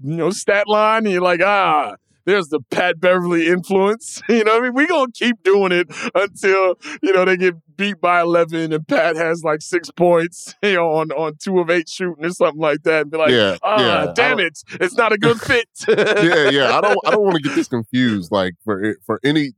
[0.02, 4.22] you know, stat line, and you're like, ah, there's the Pat Beverley influence.
[4.30, 7.54] You know, I mean, we're going to keep doing it until, you know, they get
[7.76, 11.68] beat by 11 and Pat has like six points, you know, on, on two of
[11.68, 13.02] eight shooting or something like that.
[13.02, 14.12] And be like, Yeah, ah, yeah.
[14.14, 14.58] damn it.
[14.80, 15.68] It's not a good fit.
[15.86, 16.78] yeah, yeah.
[16.78, 18.32] I don't I don't want to get this confused.
[18.32, 19.52] Like for for any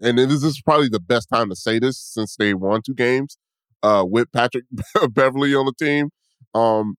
[0.00, 3.38] and this is probably the best time to say this since they won two games
[3.82, 4.64] uh with Patrick
[5.10, 6.10] Beverley on the team.
[6.54, 6.96] Um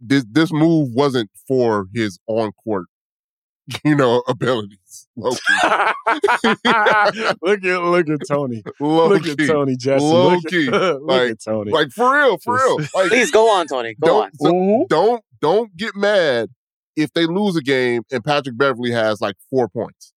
[0.00, 2.86] this this move wasn't for his on court,
[3.84, 5.08] you know, abilities.
[5.16, 5.38] Look
[7.64, 8.62] at look at Tony.
[8.80, 10.04] Look at Tony Jesse.
[10.04, 10.68] Low look key.
[10.68, 11.70] At, look Like- at Tony.
[11.70, 12.78] Like for real, for real.
[12.94, 13.94] Like Please go on, Tony.
[14.00, 14.30] Go don't on.
[14.34, 14.88] so Mhm.
[14.88, 16.48] don't don't get mad
[16.96, 20.12] if they lose a game and Patrick Beverley has like four points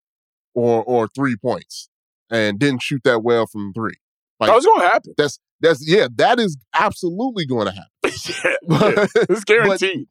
[0.57, 1.87] or or three points
[2.31, 3.93] and didn't shoot that well from three.
[4.39, 5.13] Like oh, That was going to happen.
[5.17, 7.89] that's that's yeah, that is absolutely going to happen.
[8.67, 9.05] yeah, yeah.
[9.29, 10.07] It's guaranteed.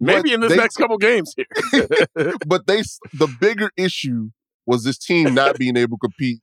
[0.00, 1.46] Maybe in this they- next couple games here.
[2.46, 4.30] but they the bigger issue
[4.66, 6.40] was this team not being able to compete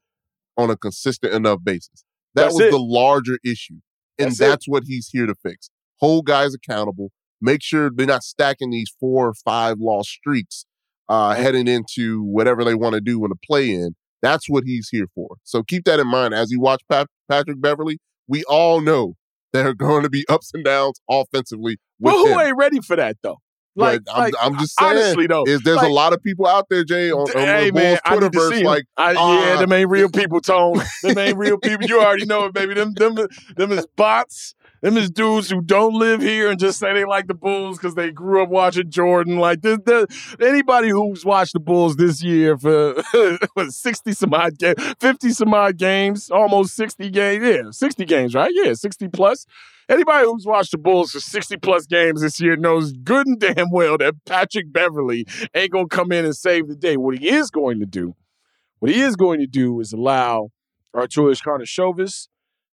[0.56, 2.04] on a consistent enough basis.
[2.34, 2.70] That That's was it.
[2.70, 3.80] the larger issue.
[4.18, 5.68] And That's that's, what he's here to fix.
[6.00, 7.12] Hold guys accountable.
[7.40, 10.64] Make sure they're not stacking these four or five lost streaks
[11.08, 13.94] uh, heading into whatever they want to do in the play in.
[14.22, 15.36] That's what he's here for.
[15.42, 17.98] So keep that in mind as you watch Pat- Patrick Beverley.
[18.28, 19.14] We all know
[19.52, 21.78] there are going to be ups and downs offensively.
[21.98, 22.46] Well, who him.
[22.46, 23.38] ain't ready for that though?
[23.74, 26.22] Like, But I'm, like, I'm just saying, honestly though, is there's like, a lot of
[26.22, 28.84] people out there, Jay, on, on hey the man, Bulls I need to see like,
[28.96, 29.46] I, ah.
[29.46, 30.80] yeah, them ain't real people, Tone.
[31.02, 31.86] them ain't real people.
[31.86, 32.74] You already know it, baby.
[32.74, 33.16] Them, them,
[33.56, 34.54] them is bots.
[34.82, 37.94] Them is dudes who don't live here and just say they like the Bulls because
[37.94, 39.38] they grew up watching Jordan.
[39.38, 40.06] Like this, this,
[40.40, 42.96] anybody who's watched the Bulls this year for
[43.68, 47.44] sixty some odd games, fifty some odd games, almost sixty games.
[47.44, 48.50] Yeah, sixty games, right?
[48.52, 49.46] Yeah, sixty plus.
[49.92, 53.70] Anybody who's watched the Bulls for 60 plus games this year knows good and damn
[53.70, 56.96] well that Patrick Beverley ain't going to come in and save the day.
[56.96, 58.14] What he is going to do,
[58.78, 60.48] what he is going to do is allow
[60.96, 62.28] Arturas Karnisovas,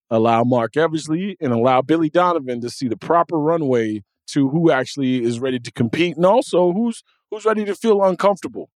[0.08, 5.24] allow Marc Eversley, and allow Billy Donovan to see the proper runway to who actually
[5.24, 7.02] is ready to compete and also who's
[7.32, 8.70] who's ready to feel uncomfortable.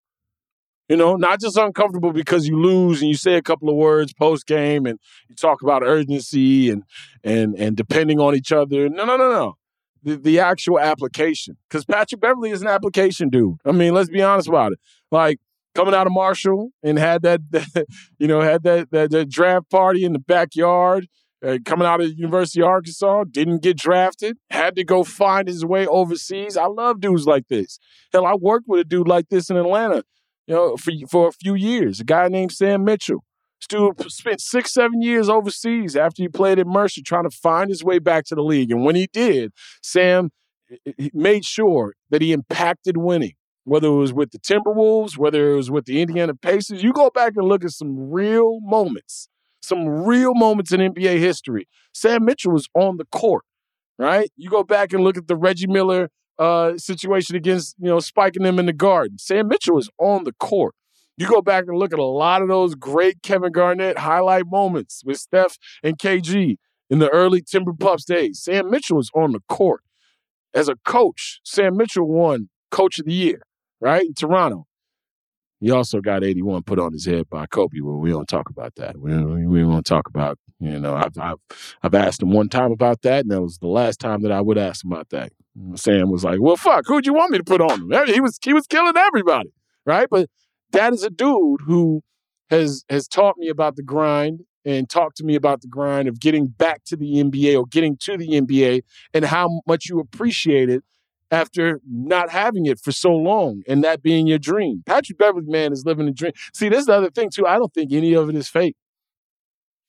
[0.92, 4.12] You know, not just uncomfortable because you lose and you say a couple of words
[4.12, 6.82] post game and you talk about urgency and
[7.24, 8.90] and and depending on each other.
[8.90, 9.54] No, no, no, no.
[10.02, 11.56] The the actual application.
[11.66, 13.56] Because Patrick Beverley is an application dude.
[13.64, 14.80] I mean, let's be honest about it.
[15.10, 15.38] Like
[15.74, 17.86] coming out of Marshall and had that, that
[18.18, 21.08] you know, had that, that that draft party in the backyard.
[21.42, 25.48] Uh, coming out of the University of Arkansas, didn't get drafted, had to go find
[25.48, 26.56] his way overseas.
[26.56, 27.80] I love dudes like this.
[28.12, 30.04] Hell, I worked with a dude like this in Atlanta,
[30.52, 32.00] know, for for a few years.
[32.00, 33.24] A guy named Sam Mitchell.
[33.60, 37.84] Stu spent six, seven years overseas after he played at Mercer trying to find his
[37.84, 38.72] way back to the league.
[38.72, 40.30] And when he did, Sam
[41.12, 43.34] made sure that he impacted winning,
[43.64, 46.82] whether it was with the Timberwolves, whether it was with the Indiana Pacers.
[46.82, 49.28] You go back and look at some real moments,
[49.60, 51.68] some real moments in NBA history.
[51.94, 53.44] Sam Mitchell was on the court,
[53.96, 54.30] right?
[54.36, 58.42] You go back and look at the Reggie Miller uh, situation against, you know, spiking
[58.42, 59.18] them in the garden.
[59.18, 60.74] Sam Mitchell was on the court.
[61.16, 65.02] You go back and look at a lot of those great Kevin Garnett highlight moments
[65.04, 66.56] with Steph and KG
[66.88, 68.42] in the early Timber Pups days.
[68.42, 69.82] Sam Mitchell was on the court.
[70.54, 73.42] As a coach, Sam Mitchell won Coach of the Year,
[73.80, 74.04] right?
[74.04, 74.66] In Toronto.
[75.62, 78.74] He also got 81 put on his head by Kobe, but we don't talk about
[78.74, 78.98] that.
[78.98, 81.38] We don't, we don't talk about, you know, I've, I've,
[81.84, 84.40] I've asked him one time about that, and that was the last time that I
[84.40, 85.32] would ask him about that.
[85.76, 88.06] Sam was like, well, fuck, who'd you want me to put on him?
[88.08, 89.52] He was, he was killing everybody,
[89.86, 90.08] right?
[90.10, 90.28] But
[90.72, 92.02] that is a dude who
[92.50, 96.18] has has taught me about the grind and talked to me about the grind of
[96.18, 98.82] getting back to the NBA or getting to the NBA
[99.14, 100.82] and how much you appreciate it
[101.32, 104.82] after not having it for so long and that being your dream.
[104.86, 106.32] Patrick Beverley, man, is living a dream.
[106.54, 107.46] See, this is the other thing, too.
[107.46, 108.76] I don't think any of it is fake.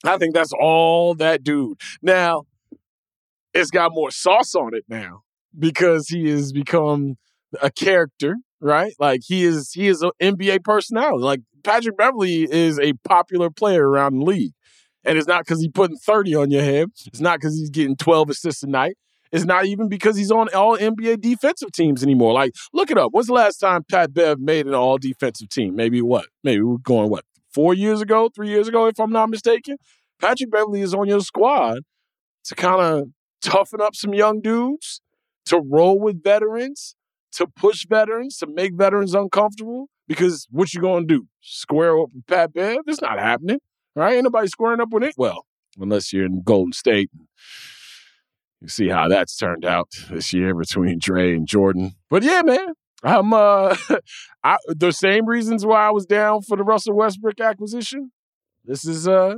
[0.06, 1.80] I think that's all that dude.
[2.02, 2.44] Now,
[3.54, 5.22] it's got more sauce on it now
[5.58, 7.18] because he has become
[7.62, 8.94] a character, right?
[9.00, 11.24] Like he is he is an NBA personality.
[11.24, 14.54] Like Patrick Beverley is a popular player around the league.
[15.06, 16.90] And it's not because he's putting 30 on your head.
[17.06, 18.98] It's not because he's getting 12 assists a night.
[19.34, 22.34] It's not even because he's on all NBA defensive teams anymore.
[22.34, 23.14] Like, look it up.
[23.14, 25.76] When's the last time Pat Bev made an all defensive team?
[25.76, 26.28] Maybe what?
[26.44, 29.78] Maybe we're going, what, four years ago, three years ago, if I'm not mistaken?
[30.22, 31.80] Patrick Beverley is on your squad
[32.46, 33.08] to kind of
[33.42, 35.02] toughen up some young dudes,
[35.48, 36.96] to roll with veterans,
[37.32, 39.90] to push veterans, to make veterans uncomfortable.
[40.08, 41.26] Because what you gonna do?
[41.42, 42.82] Square up with Pat Bev?
[42.86, 43.60] It's not happening,
[43.96, 44.14] right?
[44.14, 45.16] Ain't nobody squaring up with it.
[45.18, 45.46] Well,
[45.80, 47.10] unless you're in Golden State.
[48.64, 51.96] You see how that's turned out this year between Dre and Jordan.
[52.10, 52.70] But yeah, man,
[53.04, 53.76] I'm uh,
[54.44, 58.14] I, the same reasons why I was down for the Russell Westbrook acquisition.
[58.64, 59.36] This is uh,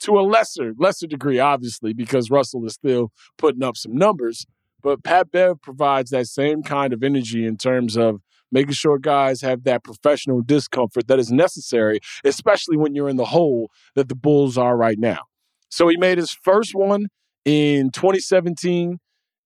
[0.00, 4.46] to a lesser lesser degree, obviously, because Russell is still putting up some numbers.
[4.82, 9.42] But Pat Bev provides that same kind of energy in terms of making sure guys
[9.42, 14.16] have that professional discomfort that is necessary, especially when you're in the hole that the
[14.16, 15.20] Bulls are right now.
[15.68, 17.06] So he made his first one
[17.44, 18.98] in 2017,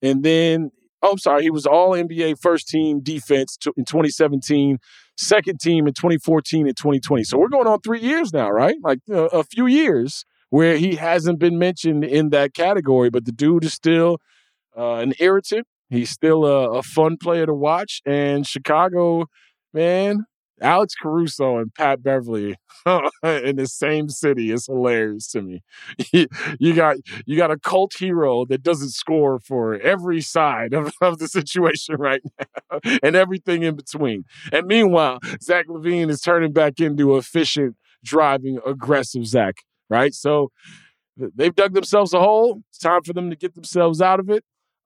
[0.03, 0.71] and then
[1.05, 4.79] oh, I'm sorry, he was All NBA first team defense in 2017,
[5.17, 7.25] second team in 2014 and 2020.
[7.25, 8.77] So we're going on three years now, right?
[8.83, 13.33] Like uh, a few years where he hasn't been mentioned in that category, but the
[13.33, 14.19] dude is still
[14.77, 15.67] uh, an irritant.
[15.91, 18.01] He's still a, a fun player to watch.
[18.07, 19.27] And Chicago,
[19.73, 20.25] man,
[20.61, 22.57] Alex Caruso and Pat Beverley
[23.23, 25.63] in the same city is hilarious to me.
[26.59, 31.19] you got you got a cult hero that doesn't score for every side of, of
[31.19, 34.25] the situation right now and everything in between.
[34.53, 39.57] And meanwhile, Zach LaVine is turning back into efficient, driving, aggressive Zach.
[39.91, 40.51] Right, so
[41.17, 42.63] they've dug themselves a hole.
[42.71, 44.43] It's time for them to get themselves out of it.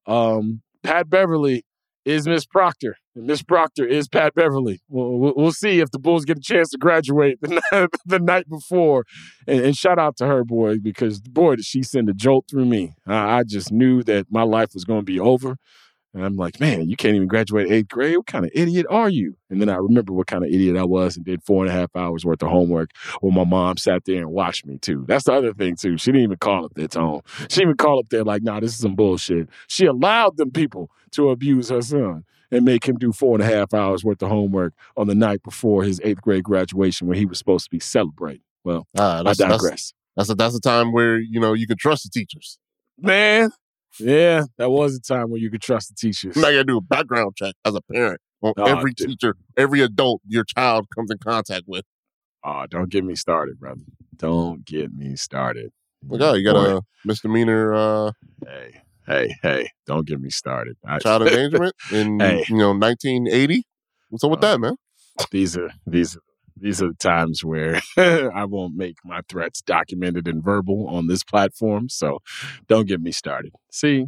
[0.07, 1.65] Um, Pat Beverley
[2.09, 2.97] is Miss Proctor.
[3.15, 4.81] And Miss Proctor is Pat Beverley.
[4.89, 8.49] We'll, we'll, see if the Bulls get a chance to graduate the, night, the night
[8.49, 9.05] before.
[9.47, 12.65] And, and, shout out to her, boy, because boy, did she send a jolt through
[12.65, 12.95] me.
[13.07, 15.59] I, I just knew that my life was going to be over.
[16.19, 18.17] And I'm like, man, you can't even graduate eighth grade.
[18.17, 19.37] What kind of idiot are you?
[19.51, 21.73] And then I remember what kind of idiot I was and did four and a
[21.73, 25.05] half hours worth of homework while my mom sat there and watched me too.
[25.07, 25.97] That's the other thing too.
[25.97, 27.21] She didn't even call up their tone.
[27.43, 29.49] She didn't even call up there like, nah, this is some bullshit.
[29.69, 33.47] She allowed them people to abuse her son and make him do four and a
[33.47, 37.27] half hours worth of homework on the night before his eighth grade graduation when he
[37.27, 38.43] was supposed to be celebrating.
[38.65, 39.93] Well, uh, I digress.
[40.17, 42.59] That's, that's a, that's a time where, you know, you can trust the teachers.
[42.99, 43.53] Man,
[43.99, 46.37] yeah, that was a time when you could trust the teachers.
[46.37, 49.09] Now you gotta do a background check as a parent on oh, every dude.
[49.09, 51.85] teacher, every adult your child comes in contact with.
[52.45, 53.83] Oh, don't get me started, brother.
[54.17, 55.71] Don't get me started.
[56.05, 56.77] Well, yeah, you got Boy.
[56.77, 57.75] a misdemeanor.
[57.75, 58.13] Uh,
[58.47, 59.71] hey, hey, hey!
[59.87, 60.77] Don't get me started.
[60.87, 62.45] I, Child endangerment in hey.
[62.49, 63.65] you know 1980.
[64.11, 64.77] What's up with uh, that, man?
[65.31, 66.21] These are these are
[66.61, 71.25] these are the times where I won't make my threats documented and verbal on this
[71.25, 71.89] platform.
[71.89, 72.19] So
[72.67, 73.53] don't get me started.
[73.71, 74.07] See,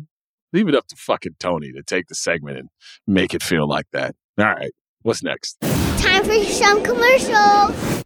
[0.53, 2.69] leave it up to fucking Tony to take the segment and
[3.07, 4.15] make it feel like that.
[4.39, 5.57] All right, what's next?
[5.99, 8.05] Time for some commercials.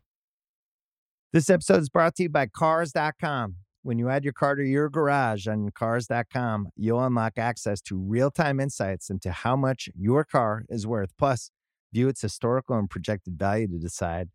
[1.32, 3.56] This episode is brought to you by Cars.com.
[3.82, 8.30] When you add your car to your garage on Cars.com, you'll unlock access to real
[8.30, 11.10] time insights into how much your car is worth.
[11.18, 11.50] Plus,
[11.94, 14.28] view its historical and projected value to decide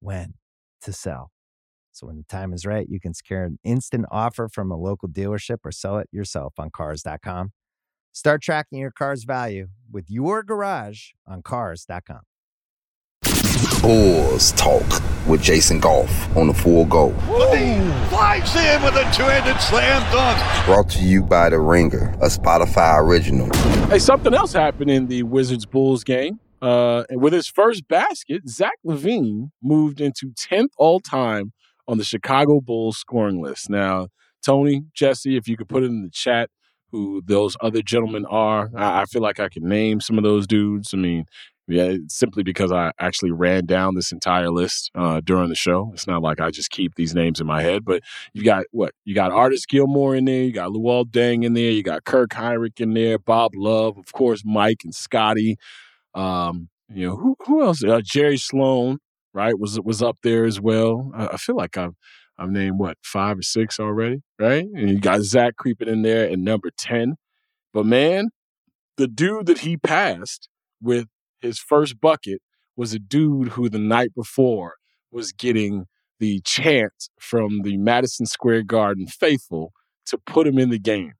[0.00, 0.34] when
[0.82, 1.32] to sell.
[1.92, 5.08] So when the time is right, you can secure an instant offer from a local
[5.08, 7.52] dealership or sell it yourself on cars.com.
[8.12, 12.20] Start tracking your car's value with your garage on cars.com.
[13.80, 14.86] Bulls Talk
[15.26, 17.10] with Jason Goff on the Full Go.
[18.08, 20.66] Flies in with a two-handed slam dunk.
[20.66, 23.54] Brought to you by The Ringer, a Spotify original.
[23.88, 26.40] Hey, something else happened in the Wizards Bulls game.
[26.64, 31.52] Uh, and with his first basket, Zach LaVine moved into 10th all time
[31.86, 33.68] on the Chicago Bulls scoring list.
[33.68, 34.08] Now,
[34.42, 36.48] Tony, Jesse, if you could put it in the chat
[36.90, 40.46] who those other gentlemen are, I, I feel like I can name some of those
[40.46, 40.94] dudes.
[40.94, 41.26] I mean,
[41.68, 45.90] yeah, simply because I actually ran down this entire list uh, during the show.
[45.92, 48.92] It's not like I just keep these names in my head, but you got what?
[49.04, 52.30] You got Artis Gilmore in there, you got Luol Deng in there, you got Kirk
[52.30, 55.58] Hinrich in there, Bob Love, of course, Mike and Scottie.
[56.14, 57.82] Um, you know, who who else?
[57.82, 58.98] Uh, Jerry Sloan,
[59.32, 61.10] right, was was up there as well.
[61.14, 61.94] I, I, feel like I've
[62.38, 64.64] I've named what five or six already, right?
[64.64, 67.16] And you got Zach creeping in there at number ten.
[67.72, 68.30] But man,
[68.96, 70.48] the dude that he passed
[70.80, 71.06] with
[71.40, 72.40] his first bucket
[72.76, 74.74] was a dude who the night before
[75.10, 75.86] was getting
[76.20, 79.72] the chant from the Madison Square Garden faithful
[80.06, 81.14] to put him in the game.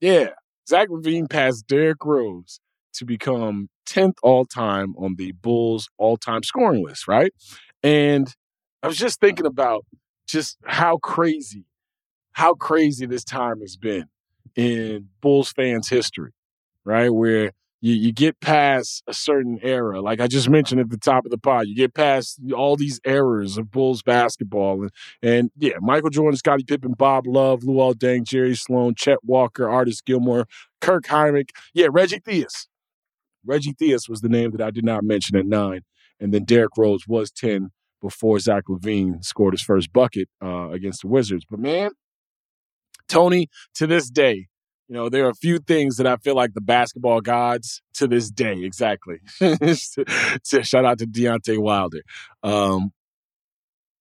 [0.00, 0.30] Yeah,
[0.68, 2.60] Zach LaVine passed Derrick Rose
[2.94, 7.32] to become 10th all time on the Bulls all time scoring list, right?
[7.82, 8.32] And
[8.82, 9.84] I was just thinking about
[10.26, 11.64] just how crazy,
[12.32, 14.06] how crazy this time has been
[14.56, 16.32] in Bulls fans' history,
[16.84, 17.10] right?
[17.10, 21.24] Where you, you get past a certain era, like I just mentioned at the top
[21.24, 24.82] of the pod, you get past all these eras of Bulls basketball.
[24.82, 24.90] And,
[25.22, 30.00] and yeah, Michael Jordan, Scottie Pippen, Bob Love, Luol Deng, Jerry Sloan, Chet Walker, Artis
[30.00, 30.46] Gilmore,
[30.80, 32.66] Kirk Hinrich, yeah, Reggie Theus,
[33.44, 35.82] Reggie Theus was the name that I did not mention at nine.
[36.18, 37.70] And then Derrick Rose was 10
[38.00, 41.44] before Zach LaVine scored his first bucket uh, against the Wizards.
[41.48, 41.90] But man,
[43.08, 44.48] Tony, to this day,
[44.88, 48.08] you know, there are a few things that I feel like the basketball gods to
[48.08, 49.18] this day, exactly.
[49.38, 52.02] Shout out to Deontay Wilder.
[52.42, 52.92] Um,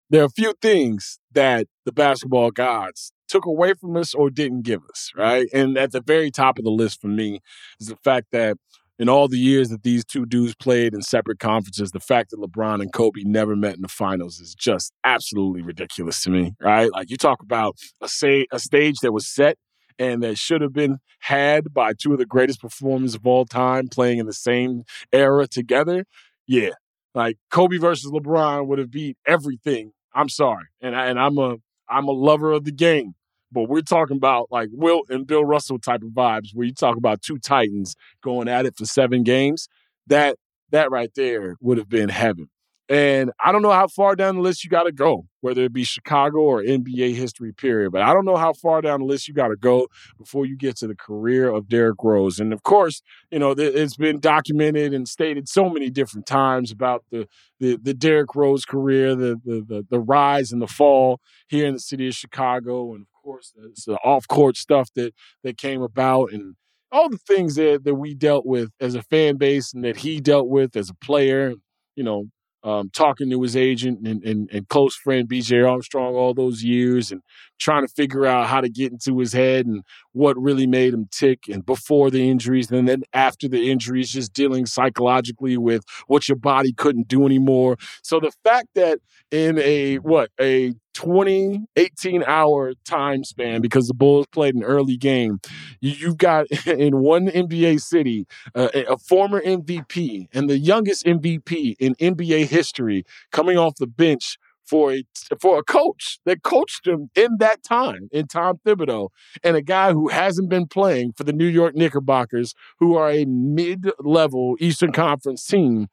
[0.10, 4.64] there are a few things that the basketball gods took away from us or didn't
[4.64, 5.48] give us, right?
[5.54, 7.42] And at the very top of the list for me
[7.80, 8.58] is the fact that
[9.00, 12.40] in all the years that these two dudes played in separate conferences, the fact that
[12.40, 16.92] LeBron and Kobe never met in the finals is just absolutely ridiculous to me, right?
[16.92, 19.58] Like you talk about a say a stage that was set
[19.98, 23.88] and that should have been had by two of the greatest performers of all time
[23.88, 24.84] playing in the same
[25.14, 26.06] era together.
[26.46, 26.72] Yeah,
[27.16, 29.94] like Kobe versus LeBron would have beat everything.
[30.14, 31.58] I'm sorry, and I, and I'm a
[31.90, 33.14] I'm a lover of the game,
[33.52, 36.98] but we're talking about like Wilt and Bill Russell type of vibes, where you talk
[36.98, 39.68] about two titans going at it for seven games.
[40.08, 40.38] That
[40.72, 42.50] that right there would have been heaven.
[42.90, 45.72] And I don't know how far down the list you got to go, whether it
[45.72, 47.92] be Chicago or NBA history period.
[47.92, 49.88] But I don't know how far down the list you got to go
[50.18, 52.40] before you get to the career of Derrick Rose.
[52.40, 57.06] And of course, you know it's been documented and stated so many different times about
[57.12, 57.28] the
[57.60, 61.74] the, the Derrick Rose career, the, the the the rise and the fall here in
[61.74, 65.14] the city of Chicago, and of course the, the off court stuff that
[65.44, 66.56] that came about and
[66.92, 70.20] all the things that, that we dealt with as a fan base and that he
[70.20, 71.54] dealt with as a player.
[71.96, 72.26] You know,
[72.64, 77.12] um, talking to his agent and, and, and, close friend BJ Armstrong all those years
[77.12, 77.22] and
[77.60, 79.84] trying to figure out how to get into his head and
[80.14, 84.34] what really made him tick and before the injuries and then after the injuries just
[84.34, 87.78] dealing psychologically with what your body couldn't do anymore.
[88.02, 89.00] So the fact that
[89.32, 94.98] in a what a 20 18 hour time span because the bulls played an early
[94.98, 95.40] game
[95.80, 101.96] you've got in one nba city uh, a former mvp and the youngest mvp in
[101.96, 104.38] nba history coming off the bench
[104.70, 105.04] for a
[105.42, 109.10] for a coach that coached him in that time in Tom Thibodeau
[109.44, 113.26] and a guy who hasn't been playing for the New York Knickerbockers who are a
[113.26, 115.88] mid-level Eastern Conference team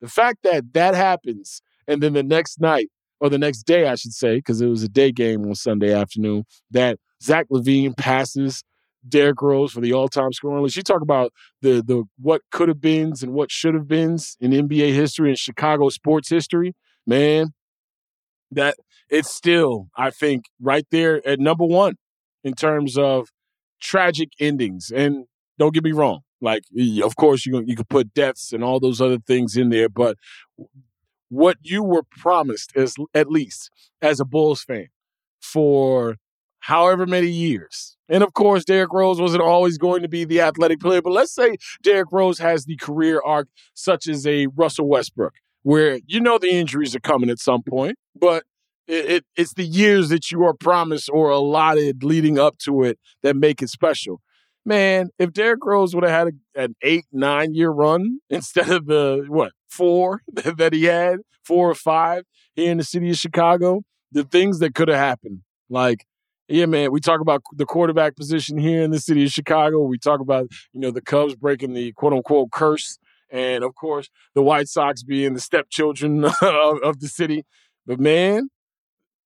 [0.00, 2.88] the fact that that happens and then the next night
[3.20, 5.92] or the next day I should say because it was a day game on Sunday
[5.92, 8.62] afternoon that Zach LaVine passes
[9.08, 10.76] Derrick Rose for the all-time scoring list.
[10.76, 14.50] You talk about the the what could have beens and what should have beens in
[14.50, 16.74] NBA history and Chicago sports history.
[17.06, 17.52] Man,
[18.50, 18.76] that
[19.10, 21.96] it's still, I think, right there at number one
[22.44, 23.28] in terms of
[23.80, 24.90] tragic endings.
[24.94, 25.26] And
[25.58, 26.62] don't get me wrong, like
[27.02, 30.16] of course you you could put deaths and all those other things in there, but
[31.28, 33.70] what you were promised as at least
[34.00, 34.88] as a Bulls fan
[35.40, 36.16] for
[36.60, 37.96] however many years.
[38.08, 41.34] And of course, Derrick Rose wasn't always going to be the athletic player, but let's
[41.34, 46.38] say Derrick Rose has the career arc such as a Russell Westbrook where you know
[46.38, 48.44] the injuries are coming at some point, but
[48.86, 52.98] it, it, it's the years that you are promised or allotted leading up to it
[53.22, 54.20] that make it special.
[54.64, 58.86] Man, if Derrick Rose would have had a, an eight, nine year run instead of
[58.86, 63.82] the what four that he had, four or five here in the city of Chicago,
[64.12, 65.40] the things that could have happened.
[65.70, 66.04] Like,
[66.48, 69.82] yeah, man, we talk about the quarterback position here in the city of Chicago.
[69.82, 72.98] We talk about, you know, the Cubs breaking the quote unquote curse
[73.30, 77.44] and of course the White Sox being the stepchildren of, of the city.
[77.88, 78.50] But man,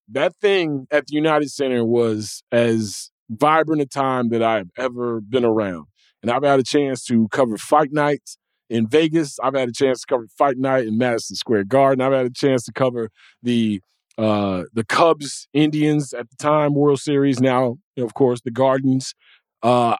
[0.08, 5.44] that thing at the United Center was as vibrant a time that I've ever been
[5.44, 5.86] around.
[6.22, 8.38] And I've had a chance to cover fight nights
[8.70, 9.40] in Vegas.
[9.42, 12.00] I've had a chance to cover fight night in Madison Square Garden.
[12.00, 13.10] I've had a chance to cover
[13.42, 13.80] the
[14.16, 17.40] uh, the Cubs Indians at the time World Series.
[17.40, 19.14] Now, of course, the Gardens.
[19.62, 19.96] Uh,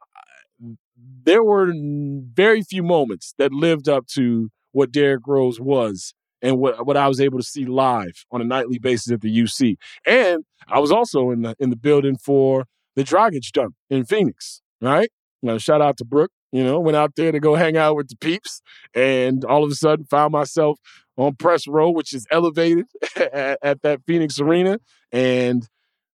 [1.25, 6.87] there were very few moments that lived up to what Derrick Rose was and what,
[6.87, 9.77] what I was able to see live on a nightly basis at the UC.
[10.07, 12.67] And I was also in the in the building for
[12.97, 15.11] the Dragic dunk in Phoenix, right?
[15.43, 16.33] Now, shout out to Brooke.
[16.53, 18.61] You know, went out there to go hang out with the peeps,
[18.95, 20.79] and all of a sudden found myself
[21.17, 22.87] on press row, which is elevated
[23.17, 24.79] at, at that Phoenix arena,
[25.11, 25.67] and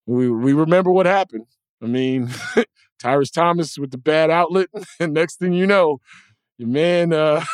[0.06, 1.46] we we remember what happened.
[1.82, 2.30] I mean,
[3.00, 4.68] Tyrus Thomas with the bad outlet,
[5.00, 5.98] and next thing you know,
[6.56, 7.44] your man, uh,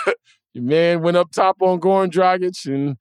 [0.54, 2.96] your man went up top on Goran Dragic, and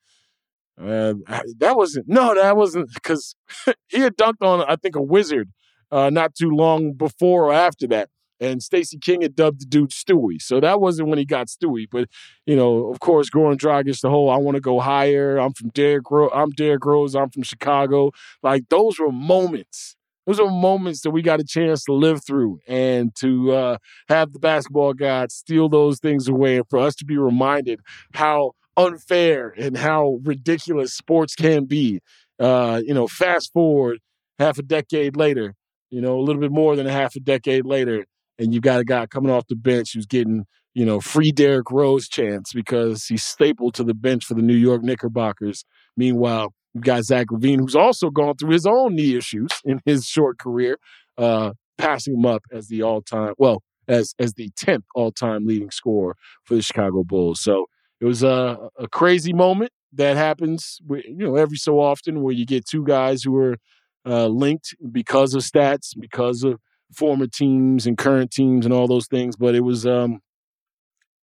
[0.78, 1.14] uh,
[1.60, 3.36] that wasn't no, that wasn't because
[3.88, 5.50] he had dunked on I think a wizard
[5.94, 8.10] uh, not too long before or after that.
[8.40, 10.42] And Stacey King had dubbed the dude Stewie.
[10.42, 11.86] So that wasn't when he got Stewie.
[11.90, 12.10] But,
[12.46, 15.38] you know, of course, Goran Dragic, the whole I want to go higher.
[15.38, 16.32] I'm from Derrick Rose.
[16.34, 17.16] I'm Derrick Rose.
[17.16, 18.12] I'm from Chicago.
[18.42, 19.96] Like those were moments
[20.26, 24.34] those are moments that we got a chance to live through and to uh, have
[24.34, 27.80] the basketball gods steal those things away and for us to be reminded
[28.14, 32.00] how unfair and how ridiculous sports can be.
[32.40, 34.00] Uh, you know, fast forward
[34.40, 35.54] half a decade later,
[35.90, 38.06] you know, a little bit more than a half a decade later,
[38.40, 41.70] and you got a guy coming off the bench who's getting, you know, free Derrick
[41.70, 45.64] Rose chance because he's stapled to the bench for the New York Knickerbockers.
[45.96, 50.06] Meanwhile, you've got Zach LaVine, who's also gone through his own knee issues in his
[50.06, 50.78] short career,
[51.18, 56.16] uh, passing him up as the all-time, well, as as the tenth all-time leading scorer
[56.46, 57.42] for the Chicago Bulls.
[57.42, 57.66] So
[58.00, 62.46] it was a, a crazy moment that happens, you know, every so often where you
[62.46, 63.58] get two guys who are
[64.06, 66.60] uh, linked because of stats, because of
[66.92, 69.36] former teams and current teams and all those things.
[69.36, 70.20] But it was, um,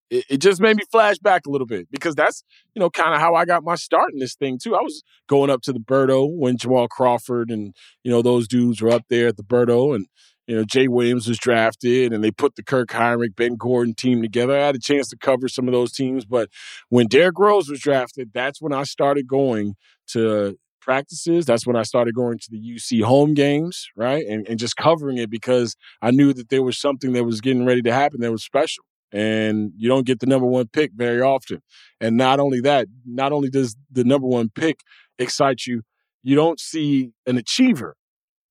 [0.10, 2.44] it, it just made me flash back a little bit because that's,
[2.74, 4.76] you know, kind of how I got my start in this thing too.
[4.76, 8.82] I was going up to the Berto when Jamal Crawford and, you know, those dudes
[8.82, 10.08] were up there at the Berto and,
[10.48, 14.22] you know, Jay Williams was drafted and they put the Kirk Hinrich, Ben Gordon team
[14.22, 14.58] together.
[14.58, 16.26] I had a chance to cover some of those teams.
[16.26, 16.50] But
[16.90, 19.76] when Derrick Rose was drafted, that's when I started going
[20.08, 21.46] to practices.
[21.46, 24.26] That's when I started going to the UC home games, right?
[24.26, 27.64] And, and just covering it because I knew that there was something that was getting
[27.64, 28.84] ready to happen that was special.
[29.12, 31.62] And you don't get the number one pick very often.
[32.00, 34.82] And not only that, not only does the number one pick
[35.18, 35.82] excite you,
[36.22, 37.96] you don't see an achiever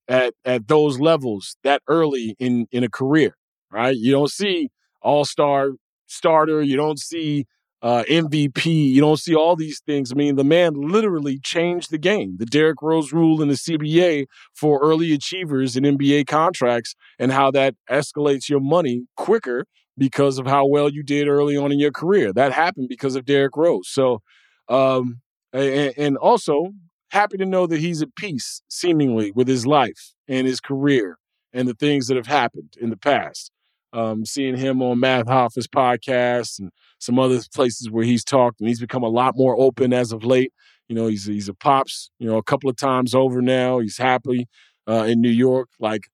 [0.09, 3.37] at at those levels that early in in a career,
[3.71, 3.97] right?
[3.97, 4.71] You don't see
[5.03, 5.73] all star
[6.07, 7.47] starter, you don't see
[7.81, 10.11] uh, MVP, you don't see all these things.
[10.11, 12.37] I mean, the man literally changed the game.
[12.39, 17.51] The Derrick Rose rule in the CBA for early achievers in NBA contracts and how
[17.53, 19.65] that escalates your money quicker
[19.99, 22.33] because of how well you did early on in your career.
[22.33, 23.89] That happened because of Derrick Rose.
[23.89, 24.23] So,
[24.69, 25.21] um,
[25.53, 26.73] and, and also
[27.11, 31.19] happy to know that he's at peace, seemingly, with his life and his career
[31.53, 33.51] and the things that have happened in the past.
[33.95, 38.69] Um, seeing him on Matt Hoffa's podcast and some other places where he's talked, and
[38.69, 40.53] he's become a lot more open as of late.
[40.89, 42.11] You know, he's he's a pops.
[42.19, 43.79] You know, a couple of times over now.
[43.79, 44.47] He's happy
[44.87, 45.71] uh, in New York.
[45.81, 46.09] Like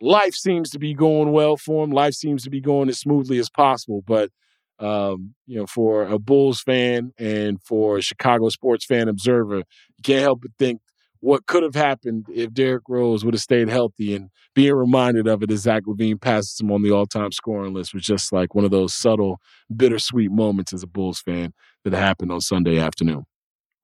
[0.00, 1.90] life seems to be going well for him.
[1.90, 4.02] Life seems to be going as smoothly as possible.
[4.06, 4.30] But
[4.78, 10.02] um, you know, for a Bulls fan and for a Chicago sports fan observer, you
[10.02, 10.80] can't help but think
[11.20, 15.42] what could have happened if Derrick Rose would have stayed healthy and being reminded of
[15.42, 18.64] it as Zach LaVine passes him on the all-time scoring list was just like one
[18.64, 19.40] of those subtle,
[19.74, 21.52] bittersweet moments as a Bulls fan
[21.84, 23.24] that happened on Sunday afternoon.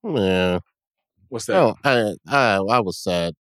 [0.04, 0.60] Yeah.
[1.28, 1.56] What's that?
[1.56, 3.34] Oh, I, I I was sad.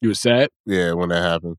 [0.00, 0.50] You were sad?
[0.64, 1.56] Yeah, when that happened.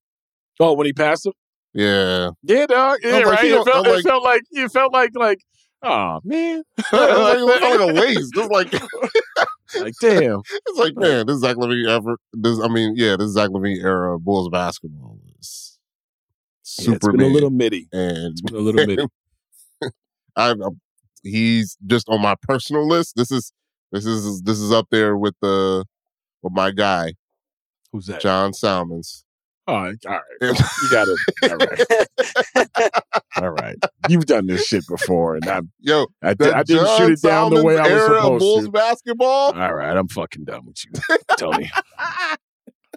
[0.60, 1.34] Oh, when he passed him?
[1.74, 2.32] Yeah.
[2.44, 3.00] Yeah, dog.
[3.04, 3.46] Yeah, like, right.
[3.46, 5.40] It felt, I'm it like- felt like it felt like like
[5.84, 6.64] oh man.
[6.78, 8.34] it felt like a waste.
[8.36, 8.74] It's like
[9.84, 10.42] like damn.
[10.66, 12.18] it's like man, this is Zach LaVine ever.
[12.34, 15.78] This I mean, yeah, this is Zach LaVine era Bulls basketball was
[16.80, 17.88] Yeah, super it's been a little mitty.
[17.92, 19.06] and It's been a little mitty.
[20.36, 20.80] I, I'm,
[21.24, 23.16] he's just on my personal list.
[23.16, 23.52] This is
[23.92, 25.86] this is this is up there with the
[26.42, 27.14] with my guy
[27.92, 28.22] Who's that?
[28.22, 29.26] John Salmons.
[29.70, 30.60] Oh, all right, all right.
[30.82, 31.20] You got it.
[31.52, 32.92] All right.
[33.42, 33.76] all right.
[34.08, 37.12] You've done this shit before, and I'm Yo, I, did, that I didn't John shoot
[37.14, 38.72] it down the way I was era of supposed Bulls to.
[38.72, 39.54] basketball.
[39.60, 41.70] All right, I'm fucking done with you, Tony.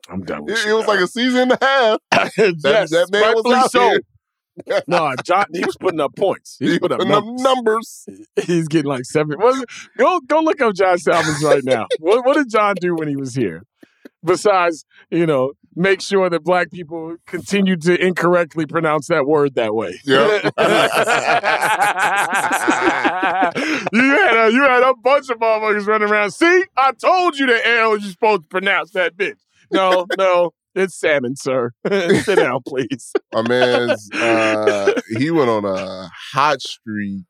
[0.09, 0.73] I'm done with It, you.
[0.75, 1.99] it was like a season and a half.
[2.39, 3.81] yes, that man was out so.
[3.91, 4.01] here.
[4.87, 6.57] no, John, he was putting up points.
[6.59, 8.05] He was He putting up putting up numbers.
[8.07, 8.47] numbers.
[8.47, 9.39] He's getting like seven.
[9.39, 9.65] What,
[9.97, 11.87] go go look up John Salmons right now.
[11.99, 13.63] What, what did John do when he was here?
[14.25, 19.75] Besides, you know, make sure that black people continue to incorrectly pronounce that word that
[19.75, 19.99] way.
[20.05, 20.45] Yep.
[23.93, 26.33] you had a you had a bunch of motherfuckers running around.
[26.33, 29.39] See, I told you the L you're supposed to pronounce that bitch.
[29.73, 31.73] No, no, it's salmon, sir.
[31.89, 33.13] Sit down, please.
[33.33, 37.25] My man's uh he went on a hot streak.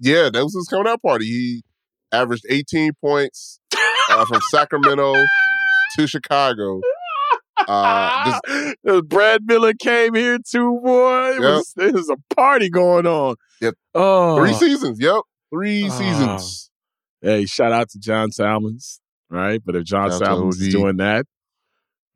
[0.00, 1.26] Yeah, that was his coming out party.
[1.26, 1.62] He
[2.12, 3.58] averaged 18 points
[4.10, 5.14] uh, from Sacramento
[5.98, 6.80] to Chicago.
[7.68, 8.40] Uh,
[8.88, 11.30] Uh, Brad Miller came here too, boy.
[11.30, 11.40] It, Yep.
[11.42, 13.36] was, it was a party going on.
[13.60, 13.74] Yep.
[13.94, 14.98] Oh, three seasons.
[15.00, 15.20] Yep.
[15.52, 15.88] Three Oh.
[15.90, 16.70] seasons.
[17.20, 19.60] Hey, shout out to John Salmons, right?
[19.64, 21.24] But if John Salmons is doing that,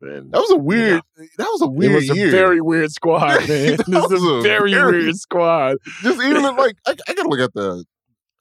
[0.01, 1.01] then That was a weird
[1.37, 2.27] that was a weird it was year.
[2.27, 3.77] a very weird squad, man.
[3.87, 5.77] This is a a very, very- weird squad.
[6.01, 7.85] just even like I, I gotta look at the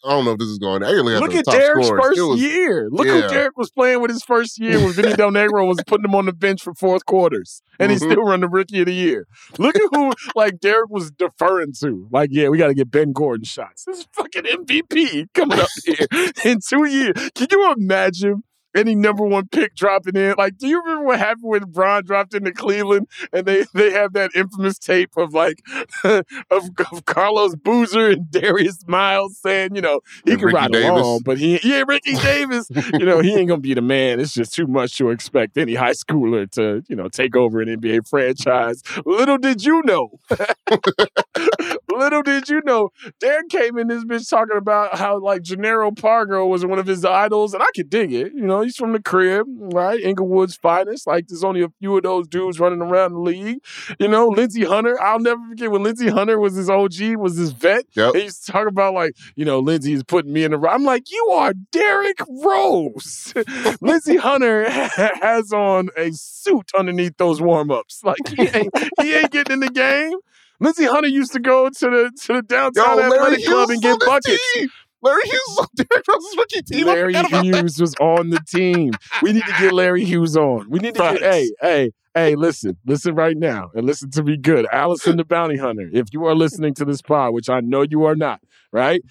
[0.06, 1.86] I don't know if this is going I gotta look at Look at top Derrick's
[1.88, 2.00] scores.
[2.06, 2.88] first was- year.
[2.90, 3.22] Look yeah.
[3.22, 6.14] who Derrick was playing with his first year when Vinny Del Negro was putting him
[6.14, 7.62] on the bench for fourth quarters.
[7.78, 8.10] And he Mhm.
[8.10, 9.26] still run the rookie of the year.
[9.58, 12.06] Look at who like Derrick was deferring to.
[12.10, 13.84] Like, yeah, we gotta get Ben Gordon shots.
[13.84, 16.06] This is fucking MVP coming up here
[16.44, 17.12] in two years.
[17.34, 18.42] Can you imagine
[18.76, 20.34] any number one pick dropping in.
[20.38, 24.12] Like, do you remember what happened when Bron dropped into Cleveland and they they have
[24.12, 25.60] that infamous tape of like
[26.04, 30.72] of, of Carlos Boozer and Darius Miles saying, you know, he And can Ricky ride
[30.72, 30.90] Davis.
[30.90, 34.20] along, but he yeah, Ricky Davis, you know, he ain't gonna be the man.
[34.20, 37.68] It's just too much to expect any high schooler to, you know, take over an
[37.68, 38.82] NBA franchise.
[39.04, 40.18] Little did you know.
[41.96, 42.90] Little did you know,
[43.22, 47.04] Darren came in this bitch talking about how like Jannero Pargo was one of his
[47.04, 48.32] idols, and I could dig it.
[48.34, 50.02] You know, he's from the crib, right?
[50.02, 51.06] Englewood's finest.
[51.06, 53.58] Like, there's only a few of those dudes running around the league.
[53.98, 55.00] You know, Lindsey Hunter.
[55.00, 57.86] I'll never forget when Lindsey Hunter was his OG, was his vet.
[57.94, 58.14] Yep.
[58.14, 60.68] He used to talk about like, you know, Lindsey is putting me in the.
[60.68, 63.32] I'm like, you are Derrick Rose.
[63.80, 68.02] Lindsey Hunter has on a suit underneath those warm ups.
[68.04, 70.18] Like he ain't he ain't getting in the game.
[70.60, 73.98] Lindsey Hunter used to go to the to the downtown Yo, athletic club and get
[74.00, 74.52] buckets.
[74.54, 74.68] team.
[75.02, 76.86] Larry Hughes is on Derrick Rose's rookie team.
[76.86, 77.60] Larry forgot about that.
[77.60, 78.92] Hughes was on the team.
[79.22, 80.68] We need to get Larry Hughes on.
[80.70, 84.36] We need to get, hey, hey, hey, listen, listen right now and listen to me
[84.36, 84.66] good.
[84.72, 88.04] Allison the Bounty Hunter, if you are listening to this pod, which I know you
[88.04, 88.40] are not,
[88.72, 89.02] right?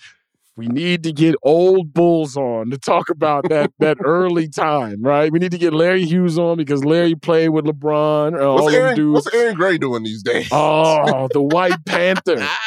[0.58, 5.30] We need to get old bulls on to talk about that that early time, right?
[5.32, 8.40] We need to get Larry Hughes on because Larry played with LeBron.
[8.42, 9.26] Uh, What's Aaron, dudes.
[9.26, 10.48] what's Aaron Gray doing these days?
[10.52, 12.46] Oh, the White Panther.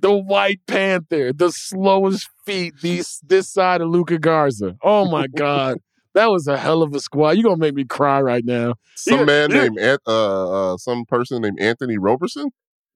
[0.00, 1.32] The White Panther.
[1.32, 4.76] The slowest feet these this side of Luka Garza.
[4.82, 5.78] Oh my God.
[6.14, 7.30] That was a hell of a squad.
[7.30, 8.74] You're gonna make me cry right now.
[8.94, 9.62] some Yeah, man yeah.
[9.68, 12.50] named uh, uh, some person named Anthony Roberson.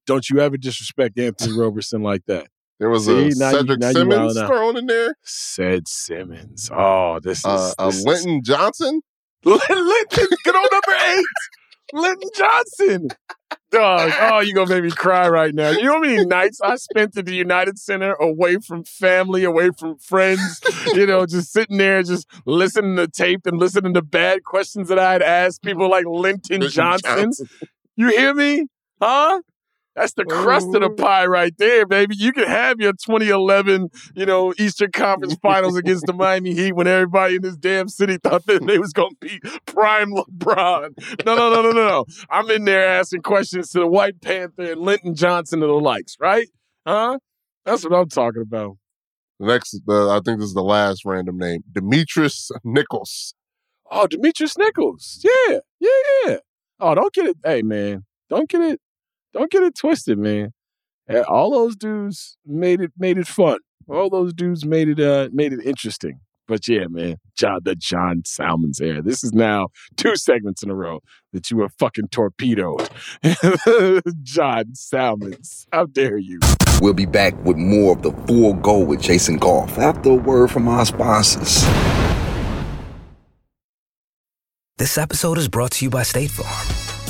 [0.06, 2.48] Don't you ever disrespect Anthony Roberson like that.
[2.80, 5.14] There was See, a Cedric you Simmons thrown in there.
[5.22, 6.70] Said Simmons.
[6.74, 9.02] Oh, this is, Uh, uh, this is- Linton Johnson.
[9.44, 11.24] Linton, get on number eight.
[11.92, 13.08] Linton Johnson.
[13.70, 15.70] Dog, oh, you're gonna make me cry right now.
[15.70, 19.70] You know how many nights I spent at the United Center away from family, away
[19.78, 20.60] from friends,
[20.94, 24.98] you know, just sitting there, just listening to tape and listening to bad questions that
[24.98, 27.32] I'd ask people like Linton Linton Johnson.
[27.96, 28.66] You hear me?
[29.02, 29.40] Huh?
[29.96, 32.14] That's the crust of the pie right there, baby.
[32.16, 36.86] You can have your 2011, you know, Eastern Conference Finals against the Miami Heat when
[36.86, 41.26] everybody in this damn city thought that they was gonna beat prime LeBron.
[41.26, 42.04] No, no, no, no, no, no.
[42.30, 46.16] I'm in there asking questions to the White Panther and Linton Johnson and the likes,
[46.20, 46.48] right?
[46.86, 47.18] Huh?
[47.64, 48.76] That's what I'm talking about.
[49.40, 53.34] Next, uh, I think this is the last random name, Demetrius Nichols.
[53.90, 55.24] Oh, Demetrius Nichols.
[55.24, 55.88] Yeah, yeah,
[56.26, 56.36] yeah.
[56.78, 57.36] Oh, don't get it.
[57.44, 58.80] Hey, man, don't get it.
[59.32, 60.52] Don't get it twisted, man.
[61.28, 63.58] All those dudes made it made it fun.
[63.88, 66.20] All those dudes made it uh made it interesting.
[66.46, 69.02] But yeah, man, John the John Salmons era.
[69.02, 71.00] This is now two segments in a row
[71.32, 72.88] that you have fucking torpedoed.
[74.22, 75.66] John Salmons.
[75.72, 76.40] How dare you?
[76.80, 80.50] We'll be back with more of the full go with Jason Goff after a word
[80.50, 81.64] from our sponsors.
[84.78, 86.89] This episode is brought to you by State Farm.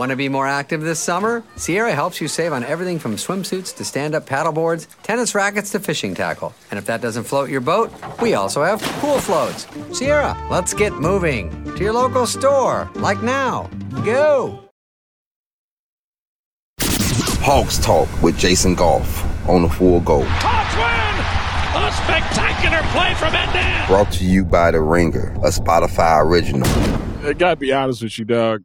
[0.00, 1.44] Want to be more active this summer?
[1.56, 5.78] Sierra helps you save on everything from swimsuits to stand up paddleboards, tennis rackets to
[5.78, 6.54] fishing tackle.
[6.70, 7.92] And if that doesn't float your boat,
[8.22, 9.66] we also have pool floats.
[9.92, 13.68] Sierra, let's get moving to your local store, like now.
[14.02, 14.70] Go!
[17.42, 19.06] Hawks Talk with Jason Goff
[19.50, 20.22] on the full go.
[20.26, 21.84] Hawks win!
[21.84, 23.86] A spectacular play from Endon!
[23.86, 26.66] Brought to you by The Ringer, a Spotify original.
[27.22, 28.64] I gotta be honest with you, dog.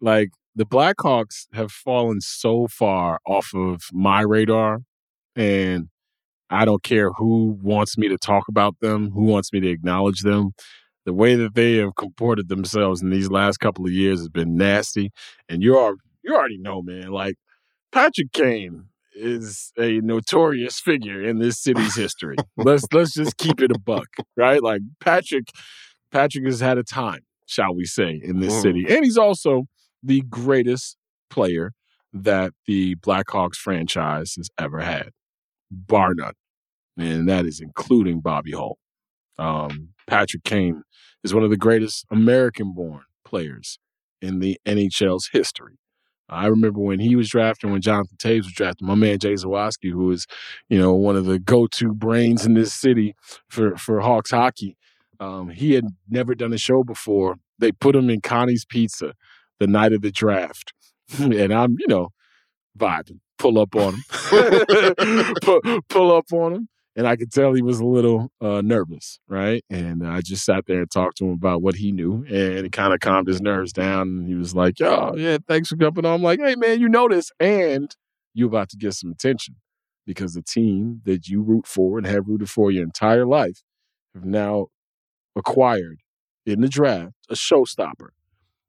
[0.00, 4.80] Like the Blackhawks have fallen so far off of my radar,
[5.36, 5.88] and
[6.50, 10.22] I don't care who wants me to talk about them, who wants me to acknowledge
[10.22, 10.50] them.
[11.06, 14.56] The way that they have comported themselves in these last couple of years has been
[14.56, 15.10] nasty,
[15.48, 15.94] and you are
[16.24, 17.12] you already know, man.
[17.12, 17.36] Like
[17.92, 22.36] Patrick Kane is a notorious figure in this city's history.
[22.56, 24.60] let's let's just keep it a buck, right?
[24.62, 25.50] Like Patrick,
[26.10, 28.62] Patrick has had a time, shall we say, in this Mm.
[28.62, 29.66] city, and he's also
[30.02, 30.96] the greatest
[31.30, 31.72] player
[32.12, 35.10] that the Blackhawks franchise has ever had,
[35.70, 36.34] bar none,
[36.96, 38.78] and that is including Bobby Hull.
[39.38, 40.82] Um, Patrick Kane
[41.22, 43.78] is one of the greatest American-born players
[44.20, 45.78] in the NHL's history.
[46.30, 49.90] I remember when he was drafted, when Jonathan Toews was drafted, my man Jay Zawaski,
[49.90, 50.26] who is,
[50.68, 53.14] you know, one of the go-to brains in this city
[53.48, 54.76] for, for Hawks hockey.
[55.20, 57.36] Um, he had never done a show before.
[57.58, 59.14] They put him in Connie's Pizza
[59.58, 60.72] the night of the draft,
[61.18, 62.10] and I'm you know
[62.76, 64.04] vibing, pull up on him,
[65.42, 66.68] pull, pull up on him.
[66.96, 69.64] And I could tell he was a little uh, nervous, right?
[69.70, 72.72] And I just sat there and talked to him about what he knew, and it
[72.72, 74.08] kind of calmed his nerves down.
[74.08, 76.88] And he was like, "Oh, yeah, thanks for coming on." I'm like, "Hey, man, you
[76.88, 77.94] know this, and
[78.34, 79.56] you're about to get some attention
[80.06, 83.62] because the team that you root for and have rooted for your entire life
[84.14, 84.68] have now
[85.36, 86.00] acquired
[86.46, 88.08] in the draft a showstopper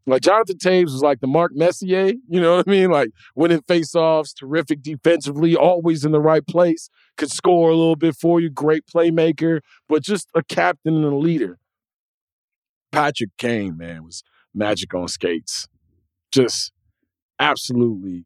[0.10, 2.90] like Jonathan Toews was like the Mark Messier, you know what I mean?
[2.90, 8.16] Like winning faceoffs, terrific defensively, always in the right place, could score a little bit
[8.16, 11.58] for you, great playmaker, but just a captain and a leader.
[12.92, 15.68] Patrick Kane, man, was magic on skates.
[16.32, 16.72] Just
[17.40, 18.26] absolutely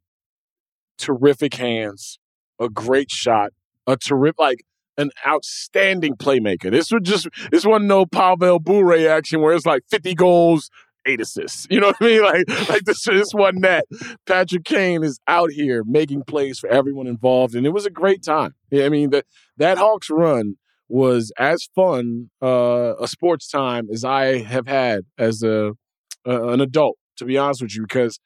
[0.97, 2.19] terrific hands,
[2.59, 3.51] a great shot,
[3.87, 4.65] a terrific like
[4.97, 6.71] an outstanding playmaker.
[6.71, 10.69] This was just this wasn't no Pavel Bure action where it's like 50 goals,
[11.05, 11.67] eight assists.
[11.69, 12.23] You know what I mean?
[12.23, 13.85] Like, like this, this one net.
[14.25, 18.23] Patrick Kane is out here making plays for everyone involved, and it was a great
[18.23, 18.55] time.
[18.71, 19.25] Yeah, I mean, that
[19.57, 20.55] that Hawks run
[20.87, 25.73] was as fun uh, a sports time as I have had as a
[26.27, 26.97] uh, an adult.
[27.17, 28.19] To be honest with you, because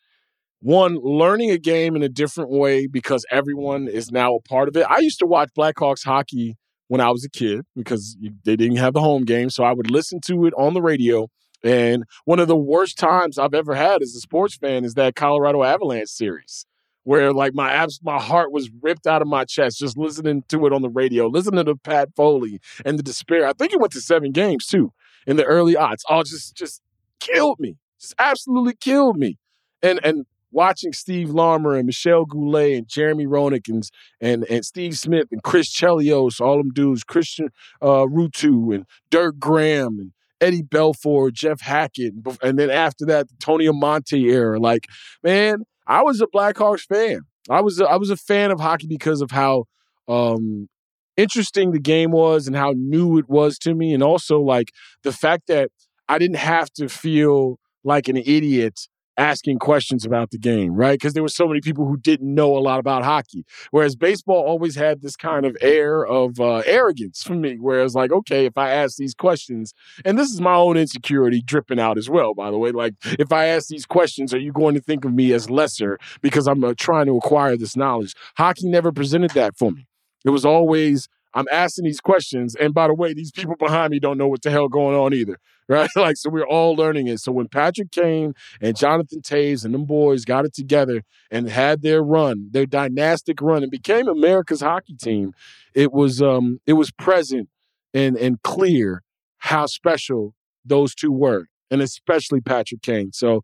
[0.61, 4.75] one learning a game in a different way because everyone is now a part of
[4.78, 4.86] it.
[4.89, 6.55] I used to watch Blackhawks hockey
[6.88, 9.91] when I was a kid because they didn't have the home game, so I would
[9.91, 11.28] listen to it on the radio
[11.64, 15.16] and one of the worst times I've ever had as a sports fan is that
[15.16, 16.66] Colorado Avalanche series,
[17.03, 20.66] where like my abs- my heart was ripped out of my chest just listening to
[20.66, 23.47] it on the radio, listening to Pat Foley and the despair.
[23.47, 24.91] I think it went to seven games too
[25.26, 26.03] in the early odds.
[26.10, 26.82] All just just
[27.20, 29.38] killed me, just absolutely killed me.
[29.82, 33.84] And and watching Steve Larmer and Michel Goulet and Jeremy Roenick and,
[34.22, 37.49] and, and Steve Smith and Chris Chelios, all them dudes, Christian
[37.82, 43.36] uh, Ruuttu and Dirk Graham and Eddie Belfour, Jeff Hackett, and then after that, the
[43.40, 44.60] Tony Amonte era.
[44.60, 44.88] Like,
[45.24, 47.22] man, I was a Blackhawks fan.
[47.50, 49.66] I was a, I was a fan of hockey because of how
[50.08, 50.68] um,
[51.16, 54.72] interesting the game was and how new it was to me, and also like
[55.04, 55.70] the fact that
[56.08, 60.93] I didn't have to feel like an idiot asking questions about the game, right?
[60.99, 63.45] Because there were so many people who didn't know a lot about hockey.
[63.72, 68.11] Whereas baseball always had this kind of air of uh, arrogance for me, whereas like,
[68.11, 69.74] okay, if I ask these questions,
[70.05, 72.72] and this is my own insecurity dripping out as well, by the way.
[72.72, 75.97] Like, if I ask these questions, are you going to think of me as lesser
[76.22, 78.13] because I'm uh, trying to acquire this knowledge?
[78.38, 79.88] Hockey never presented that for me.
[80.26, 81.07] It was always
[81.38, 82.56] I'm asking these questions.
[82.56, 85.14] And by the way, these people behind me don't know what the hell going on
[85.14, 85.38] either.
[85.70, 85.90] Right?
[85.98, 87.20] Like, so we're all learning it.
[87.20, 91.82] So when Patrick Kane and Jonathan Toews and them boys got it together and had
[91.82, 95.34] their run, their dynastic run, and became America's hockey team,
[95.76, 97.50] it was um it was present
[97.94, 99.04] and and clear
[99.40, 100.34] how special
[100.64, 103.12] those two were, and especially Patrick Kane.
[103.12, 103.44] So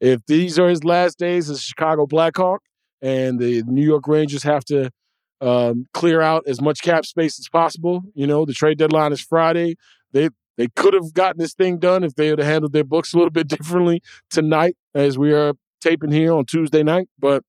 [0.00, 2.60] if these are his last days as Chicago Blackhawk
[3.00, 4.90] and the New York Rangers have to
[5.44, 8.02] um, clear out as much cap space as possible.
[8.14, 9.76] You know, the trade deadline is Friday.
[10.12, 13.16] They they could have gotten this thing done if they have handled their books a
[13.16, 17.08] little bit differently tonight, as we are taping here on Tuesday night.
[17.18, 17.44] But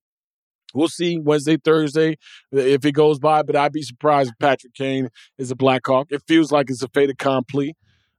[0.74, 2.18] we'll see Wednesday, Thursday
[2.52, 3.42] if it goes by.
[3.42, 6.08] But I'd be surprised if Patrick Kane is a Blackhawk.
[6.10, 7.74] It feels like it's a fait accompli.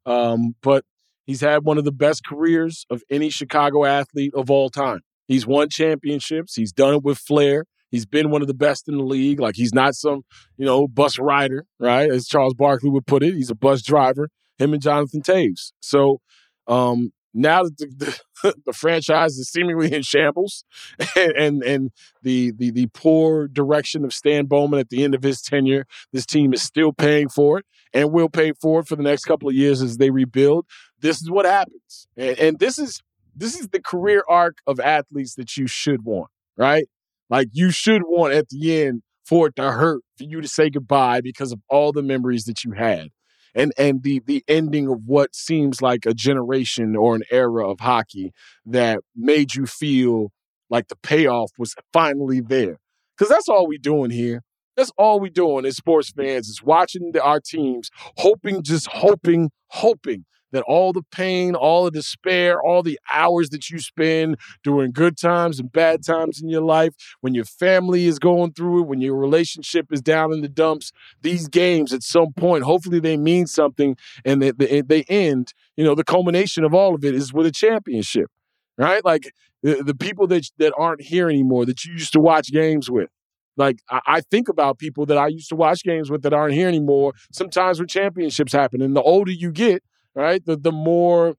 [0.08, 0.86] Um, but
[1.26, 5.02] he's had one of the best careers of any Chicago athlete of all time.
[5.28, 6.56] He's won championships.
[6.56, 7.66] He's done it with flair.
[7.98, 9.40] He's been one of the best in the league.
[9.40, 10.22] Like he's not some,
[10.56, 12.12] you know, bus rider, right?
[12.12, 14.30] As Charles Barkley would put it, he's a bus driver.
[14.60, 15.72] Him and Jonathan Toews.
[15.80, 16.22] So
[16.68, 20.64] um, now that the, the, the, franchise is seemingly in shambles,
[21.16, 21.92] and, and and
[22.22, 26.28] the the the poor direction of Stan Bowman at the end of his tenure, this
[26.28, 29.50] team is still paying for it and will pay for it for the next couple
[29.50, 30.68] of years as they rebuild.
[31.00, 33.02] This is what happens, and, and this is
[33.36, 36.88] this is the career arc of athletes that you should want, right?
[37.30, 40.70] Like you should want at the end for it to hurt for you to say
[40.70, 43.10] goodbye because of all the memories that you had.
[43.56, 47.80] And and the the ending of what seems like a generation or an era of
[47.80, 48.32] hockey
[48.66, 50.32] that made you feel
[50.70, 52.78] like the payoff was finally there.
[53.18, 54.44] Cause that's all we're doing here.
[54.76, 59.50] That's all we're doing as sports fans is watching the, our teams, hoping, just hoping,
[59.70, 64.92] hoping that all the pain, all the despair, all the hours that you spend during
[64.92, 68.88] good times and bad times in your life, when your family is going through it,
[68.88, 70.92] when your relationship is down in the dumps,
[71.22, 73.96] these games at some point, hopefully they mean something
[74.26, 77.46] and they, they, they end, you know, the culmination of all of it is with
[77.46, 78.30] a championship,
[78.78, 79.04] right?
[79.04, 79.32] Like
[79.64, 83.10] the, the people that, that aren't here anymore that you used to watch games with.
[83.58, 86.54] Like I, I think about people that I used to watch games with that aren't
[86.54, 87.14] here anymore.
[87.32, 89.84] Sometimes when championships happen, and the older you get,
[90.18, 90.46] right?
[90.46, 91.36] The the more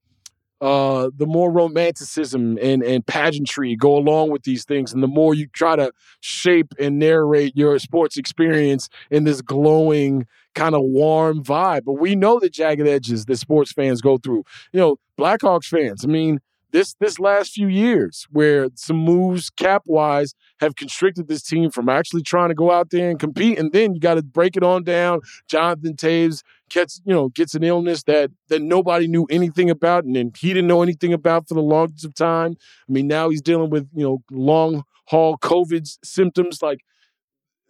[0.61, 5.35] uh, the more romanticism and, and pageantry go along with these things, and the more
[5.35, 11.45] you try to shape and narrate your sports experience in this glowing, kind of warm
[11.45, 11.85] vibe.
[11.85, 14.45] But we know the jagged edges that sports fans go through.
[14.73, 16.05] You know, Blackhawks fans.
[16.05, 21.43] I mean, this this last few years where some moves cap wise have constricted this
[21.43, 23.59] team from actually trying to go out there and compete.
[23.59, 25.21] And then you got to break it on down.
[25.49, 30.15] Jonathan Toews gets you know gets an illness that that nobody knew anything about and
[30.15, 32.57] then he didn't know anything about for the longest of time.
[32.89, 36.63] I mean now he's dealing with you know long haul covid symptoms.
[36.63, 36.81] Like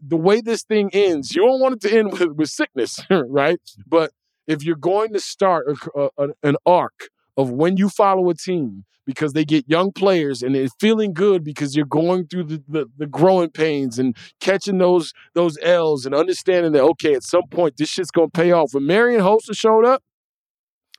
[0.00, 3.60] the way this thing ends you don't want it to end with, with sickness right?
[3.86, 4.12] But
[4.48, 8.84] if you're going to start a, a, an arc of when you follow a team
[9.06, 12.86] because they get young players and they're feeling good because you're going through the, the,
[12.98, 17.78] the, growing pains and catching those those L's and understanding that okay, at some point
[17.78, 18.74] this shit's gonna pay off.
[18.74, 20.02] When Marian Hossa showed up,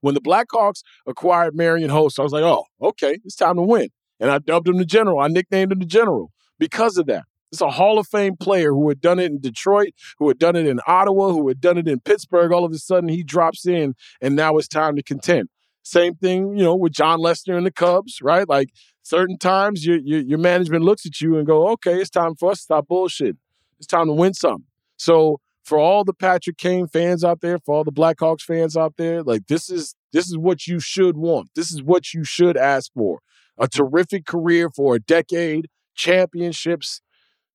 [0.01, 3.89] when the Blackhawks acquired Marian Hossa, I was like, oh, okay, it's time to win.
[4.19, 5.19] And I dubbed him the general.
[5.19, 7.25] I nicknamed him the general because of that.
[7.51, 10.55] It's a Hall of Fame player who had done it in Detroit, who had done
[10.55, 12.51] it in Ottawa, who had done it in Pittsburgh.
[12.51, 15.49] All of a sudden, he drops in, and now it's time to contend.
[15.83, 18.47] Same thing, you know, with Jon Lester and the Cubs, right?
[18.47, 18.69] Like
[19.01, 22.51] certain times your, your, your management looks at you and go, okay, it's time for
[22.51, 23.37] us to stop bullshit.
[23.77, 24.65] It's time to win some.
[24.97, 28.95] So for all the Patrick Kane fans out there, for all the Blackhawks fans out
[28.97, 31.49] there, like this is this is what you should want.
[31.55, 33.19] This is what you should ask for.
[33.57, 37.01] A terrific career for a decade, championships,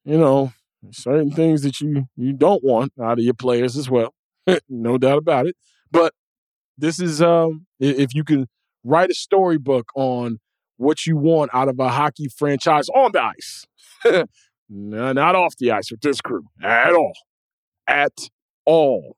[0.05, 0.53] you know,
[0.93, 4.15] certain things that you you don't want out of your players as well.
[4.69, 5.57] no doubt about it.
[5.91, 6.15] But
[6.77, 8.47] this is um if you can
[8.85, 10.39] write a storybook on
[10.77, 13.67] what you want out of a hockey franchise on the ice.
[14.69, 17.15] no, not off the ice with this crew at all.
[17.87, 18.13] At
[18.65, 19.17] all.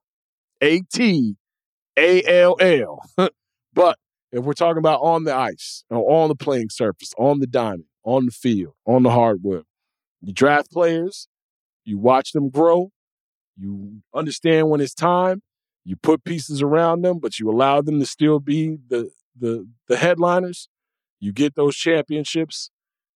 [0.62, 1.36] A T
[1.96, 3.00] A L L.
[3.74, 3.98] But
[4.32, 8.24] if we're talking about on the ice, on the playing surface, on the diamond, on
[8.24, 9.64] the field, on the hardwood,
[10.22, 11.28] you draft players,
[11.84, 12.90] you watch them grow,
[13.58, 15.42] you understand when it's time,
[15.86, 19.96] you put pieces around them, but you allow them to still be the the the
[19.96, 20.68] headliners.
[21.20, 22.70] You get those championships,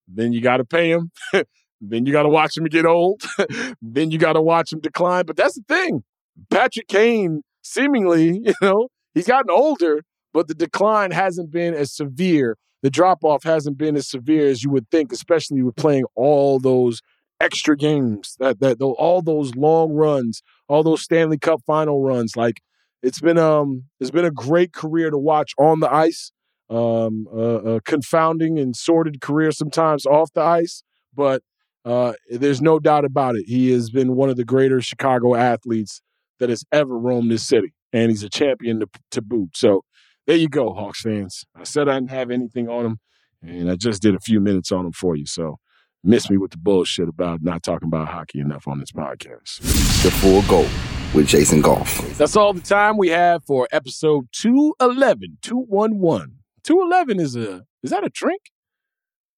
[0.07, 1.11] then you got to pay them.
[1.81, 3.23] then you got to watch them get old.
[3.83, 5.27] then you got to watch them decline.
[5.27, 6.05] But that's the thing.
[6.49, 12.57] Patrick Kane, seemingly, you know, he's gotten older, but the decline hasn't been as severe.
[12.83, 16.61] The drop off hasn't been as severe as you would think, especially with playing all
[16.61, 17.01] those
[17.41, 22.37] extra games, that that all those long runs, all those Stanley Cup final runs.
[22.37, 22.61] Like
[23.03, 26.33] it's been um it's been a great career to watch on the ice.
[26.69, 31.43] Um, uh, a confounding and sordid career sometimes off the ice, but
[31.85, 33.47] uh, there's no doubt about it.
[33.49, 36.01] He has been one of the greater Chicago athletes
[36.39, 39.57] that has ever roamed this city, and he's a champion to, to boot.
[39.57, 39.83] So
[40.29, 41.45] there you go, Hawks fans.
[41.57, 42.99] I said I didn't have anything on him,
[43.43, 45.27] and I just did a few minutes on him for you.
[45.27, 45.57] So
[46.03, 49.59] miss me with the bullshit about not talking about hockey enough on this podcast.
[50.03, 50.69] The full goal
[51.15, 51.99] with Jason Goff.
[52.17, 55.39] That's all the time we have for episode 211.
[55.43, 56.39] 211.
[56.63, 58.43] 211 is a is that a drink?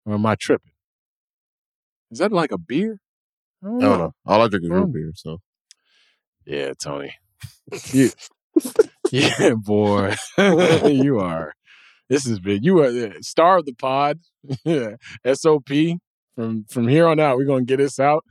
[0.05, 0.73] Or am I tripping?
[2.11, 2.99] Is that like a beer?
[3.63, 3.87] I don't know.
[3.87, 4.13] I don't know.
[4.27, 4.93] All I drink is real hmm.
[4.93, 5.39] beer, so.
[6.45, 7.15] Yeah, Tony.
[7.93, 8.11] you,
[9.11, 10.15] yeah, boy.
[10.37, 11.55] you are.
[12.09, 12.65] This is big.
[12.65, 14.19] You are the star of the pod.
[15.35, 15.71] SOP
[16.35, 18.25] from from here on out, we're gonna get this out.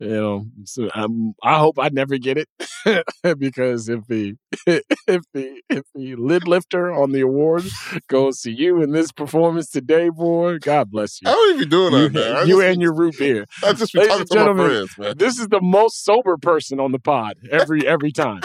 [0.00, 2.48] You know, so I'm, I hope I never get it
[3.38, 4.34] because if the
[4.66, 7.62] if the if the lid lifter on the award
[8.08, 11.30] goes to you in this performance today, boy, God bless you.
[11.30, 12.46] I don't even doing you, that.
[12.48, 13.46] You and your root beer.
[13.64, 15.16] I just be talking to my friends, man.
[15.16, 18.40] This is the most sober person on the pod every every time.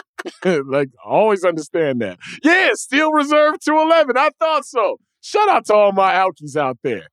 [0.45, 2.19] like always understand that.
[2.43, 4.17] Yeah, still reserved to eleven.
[4.17, 4.97] I thought so.
[5.21, 7.07] Shout out to all my alkies out there.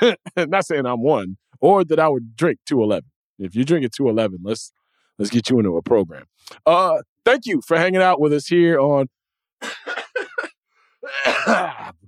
[0.36, 3.04] Not saying I'm one, or that I would drink 211.
[3.38, 4.72] If you drink drinking 211, let's
[5.18, 6.24] let's get you into a program.
[6.66, 9.08] Uh, thank you for hanging out with us here on.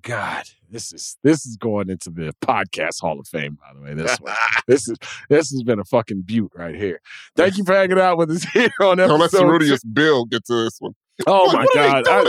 [0.02, 3.58] God, this is this is going into the podcast Hall of Fame.
[3.60, 4.34] By the way, this one,
[4.66, 4.96] this is
[5.28, 7.00] this has been a fucking beaut right here.
[7.34, 9.18] Thank you for hanging out with us here on episode.
[9.18, 10.94] Don't let Cerutius Bill get to this one.
[11.26, 12.06] Oh my God!
[12.08, 12.20] I,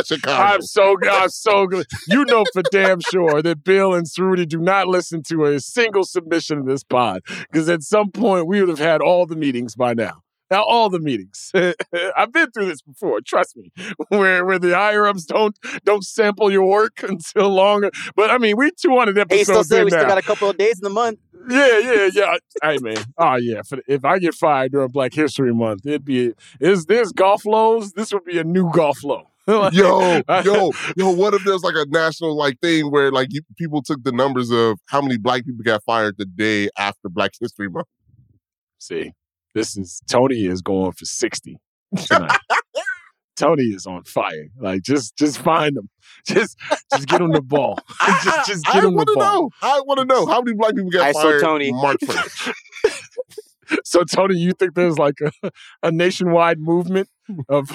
[0.53, 1.85] am so I'm so good.
[2.07, 6.03] You know for damn sure that Bill and Ceruti do not listen to a single
[6.03, 7.21] submission in this pod
[7.51, 10.23] because at some point we would have had all the meetings by now.
[10.49, 11.51] Now all the meetings.
[12.15, 13.19] I've been through this before.
[13.21, 13.71] Trust me.
[14.09, 17.91] Where where the higher ups don't don't sample your work until longer.
[18.15, 19.39] But I mean, we 200 episodes.
[19.39, 19.97] Hey, still say we now.
[19.97, 21.19] still got a couple of days in the month.
[21.49, 22.37] Yeah, yeah, yeah.
[22.61, 22.97] hey man.
[23.17, 23.61] Oh yeah.
[23.87, 27.93] If I get fired during Black History Month, it'd be is this golf lows?
[27.93, 29.27] This would be a new golf low.
[29.47, 33.39] Like, yo, yo, yo, what if there's like a national like thing where like you,
[33.57, 37.31] people took the numbers of how many black people got fired the day after Black
[37.39, 37.87] History Month?
[38.77, 39.13] See,
[39.55, 41.57] this is Tony is going for 60
[42.07, 42.37] tonight.
[43.37, 44.47] Tony is on fire.
[44.59, 45.89] Like just just find him.
[46.27, 46.57] Just
[46.91, 47.79] just get him the ball.
[48.23, 49.23] just just get I him the want to ball.
[49.43, 49.49] know.
[49.61, 51.71] I want to know how many black people got I saw fired Tony.
[51.71, 52.53] March 1st.
[53.83, 55.51] So Tony, you think there's like a,
[55.83, 57.09] a nationwide movement
[57.49, 57.69] of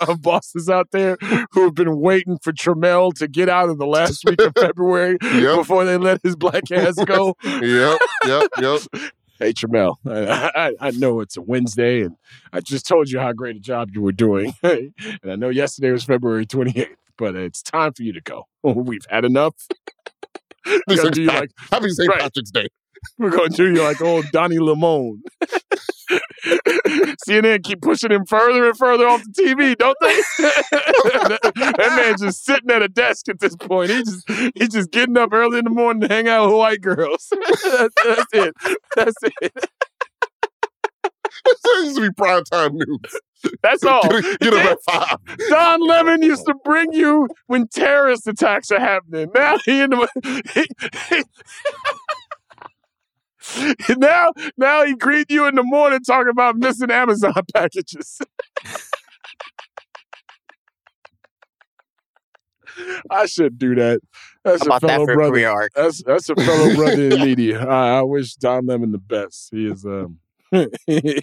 [0.00, 1.18] of bosses out there
[1.52, 5.18] who have been waiting for Trammell to get out of the last week of February
[5.22, 5.56] Yep.
[5.56, 7.36] before they let his black ass go?
[7.44, 8.80] yep, yep, yep.
[9.50, 12.16] Trammell, I, I, I know it's a Wednesday, and
[12.52, 14.92] I just told you how great a job you were doing, and
[15.24, 16.88] I know yesterday was February 28th,
[17.18, 18.46] but it's time for you to go.
[18.62, 19.54] We've had enough.
[20.86, 22.08] We're gonna do you like Happy St.
[22.08, 22.20] Right.
[22.20, 22.68] Patrick's Day.
[23.18, 25.18] we're gonna do you like old Donnie Lamone.
[27.28, 30.16] CNN keep pushing him further and further off the TV, don't they?
[30.42, 33.90] that, that man just sitting at a desk at this point.
[33.90, 36.80] He just he's just getting up early in the morning to hang out with white
[36.80, 37.28] girls.
[37.30, 38.54] that's, that's it.
[38.96, 39.52] That's it.
[41.44, 43.20] this used to be prime time news.
[43.62, 44.02] That's all.
[44.08, 45.16] Get, get up at five.
[45.48, 49.30] Don Lemon used to bring you when terrorist attacks are happening.
[49.34, 50.66] Now he in the he,
[51.16, 51.24] he-
[53.96, 58.20] now now he greet you in the morning talking about missing Amazon packages.
[63.10, 64.00] I should do that.
[64.44, 65.68] That's How a about that fellow brother.
[65.74, 67.64] That's that's a fellow brother in media.
[67.64, 69.48] I, I wish Don Lemon the best.
[69.52, 70.18] He is um
[70.86, 71.20] he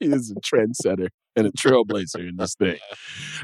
[0.00, 2.78] is a trendsetter and a trailblazer in this thing.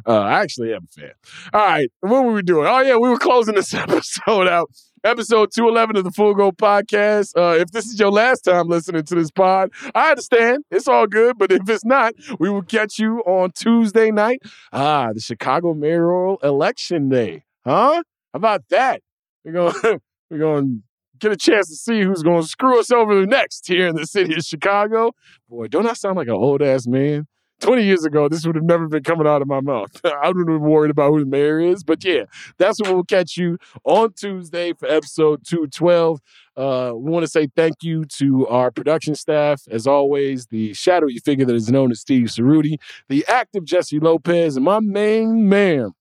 [0.07, 1.12] Uh, I actually am a fan.
[1.53, 2.66] All right, what were we doing?
[2.66, 4.70] Oh yeah, we were closing this episode out.
[5.07, 7.30] Episode 211 of the Full Go Podcast.
[7.36, 10.64] Uh, if this is your last time listening to this pod, I understand.
[10.72, 11.38] It's all good.
[11.38, 14.42] But if it's not, we will catch you on Tuesday night.
[14.72, 17.44] Ah, the Chicago mayoral election day.
[17.64, 18.02] Huh?
[18.02, 19.00] How about that?
[19.44, 19.74] We're going
[20.30, 20.82] we're going
[21.20, 23.94] to get a chance to see who's going to screw us over next here in
[23.94, 25.12] the city of Chicago.
[25.48, 27.28] Boy, don't I sound like an old ass man?
[27.61, 29.90] 20 years ago, this would have never been coming out of my mouth.
[30.04, 31.82] I wouldn't have been worried about who the mayor is.
[31.82, 32.24] But yeah,
[32.59, 36.20] that's what we'll catch you on Tuesday for episode 212.
[36.57, 39.62] Uh, we want to say thank you to our production staff.
[39.70, 42.78] As always, the shadowy figure that is known as Steve Ceruti,
[43.09, 45.92] the active Jessie Lopez, and my main man,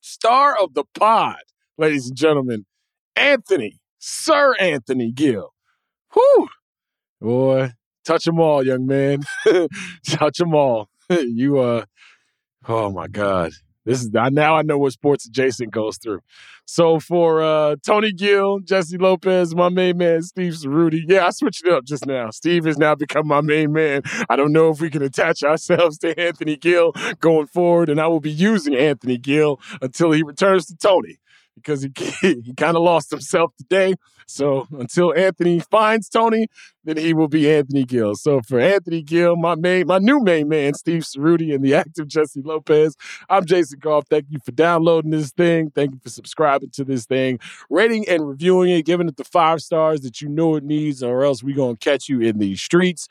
[0.00, 1.42] star of the pod,
[1.76, 2.66] ladies and gentlemen,
[3.14, 5.54] Anthony, Sir Anthony Gill.
[6.12, 6.48] Whew.
[7.20, 7.72] Boy,
[8.04, 9.22] touch them all, young man.
[10.06, 10.88] touch them all.
[11.10, 11.84] you, uh,
[12.68, 13.52] oh my God.
[13.84, 16.20] This is now I know what sports adjacent goes through.
[16.66, 21.00] So for uh, Tony Gill, Jessie Lopez, my main man Steve Ceruti.
[21.08, 22.30] Yeah, I switched it up just now.
[22.30, 24.02] Steve has now become my main man.
[24.30, 28.06] I don't know if we can attach ourselves to Anthony Gill going forward, and I
[28.06, 31.18] will be using Anthony Gill until he returns to Tony
[31.54, 33.94] because he he kind of lost himself today.
[34.26, 36.46] So until Anthony finds Tony,
[36.84, 38.14] then he will be Anthony Gill.
[38.14, 42.08] So for Anthony Gill, my main, my new main man, Steve Ceruti, and the active
[42.08, 42.96] Jessie Lopez,
[43.28, 44.04] I'm Jason Goff.
[44.08, 45.70] Thank you for downloading this thing.
[45.74, 47.38] Thank you for subscribing to this thing,
[47.68, 51.24] rating and reviewing it, giving it the five stars that you know it needs, or
[51.24, 53.08] else we're gonna catch you in the streets.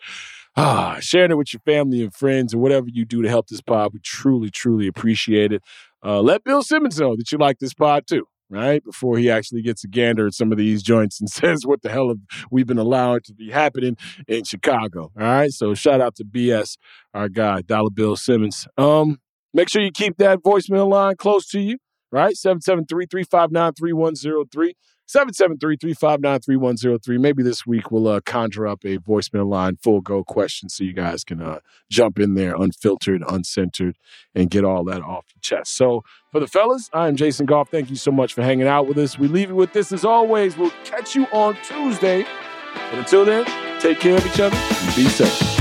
[0.58, 3.62] Ah, sharing it with your family and friends, and whatever you do to help this
[3.62, 5.64] pod, we truly, truly appreciate it.
[6.04, 8.84] Uh, let Bill Simmons know that you like this pod too right?
[8.84, 11.90] Before he actually gets a gander at some of these joints and says, what the
[11.90, 12.20] hell have
[12.52, 13.98] we been allowed to be happening
[14.28, 15.12] in Chicago?
[15.18, 15.52] All right.
[15.52, 16.78] So shout out to BS,
[17.14, 18.68] our guy, Dollar Bill Simmons.
[18.78, 19.20] Um,
[19.54, 21.78] make sure you keep that voicemail line close to you,
[22.12, 22.36] right?
[22.36, 24.74] 773-359-3103.
[25.16, 27.20] 773-359-3103.
[27.20, 30.94] Maybe this week we'll uh, conjure up a voicemail line full go question so you
[30.94, 31.60] guys can uh,
[31.90, 33.98] jump in there unfiltered, uncensored,
[34.34, 35.76] and get all that off your chest.
[35.76, 37.70] So for the fellas, I'm Jason Goff.
[37.70, 39.20] Thank you so much for hanging out with us.
[39.20, 40.58] We leave you with this as always.
[40.58, 42.26] We'll catch you on Tuesday.
[42.74, 43.46] But until then,
[43.82, 45.61] take care of each other and be safe.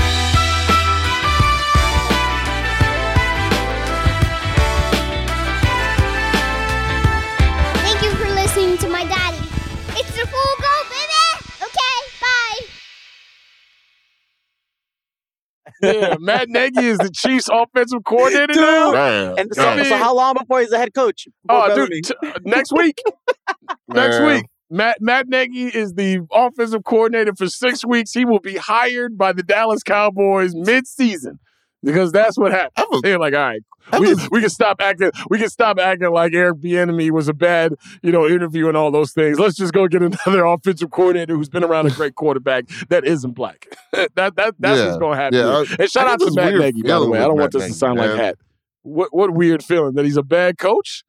[15.81, 18.91] Yeah, Matt Nagy is the Chiefs offensive coordinator now.
[18.91, 21.27] Man, And so, I mean- so how long before he's the head coach?
[21.49, 22.97] Oh, Before dude, t- uh, next week.
[23.87, 24.35] next Man.
[24.35, 24.45] week.
[24.69, 28.11] Matt Matt Nagy is the offensive coordinator for six weeks.
[28.13, 31.39] He will be hired by the Dallas Cowboys mid-season
[31.83, 33.01] because that's what happened.
[33.03, 33.61] They're like, all right,
[33.99, 35.11] we, we can stop acting.
[35.29, 37.73] We can stop acting like Eric Bieniemy was a bad,
[38.03, 39.39] you know, interview and all those things.
[39.39, 43.31] Let's just go get another offensive coordinator who's been around a great quarterback that isn't
[43.31, 43.67] black.
[43.91, 45.39] that that that's Yeah, what's going to happen.
[45.39, 45.47] yeah.
[45.47, 47.19] I- and shout out to Matt Nagy, by the way.
[47.19, 48.17] I don't want Matt this to Nagy, sound like man.
[48.17, 48.37] hat.
[48.83, 51.03] what what weird feeling that he's a bad coach?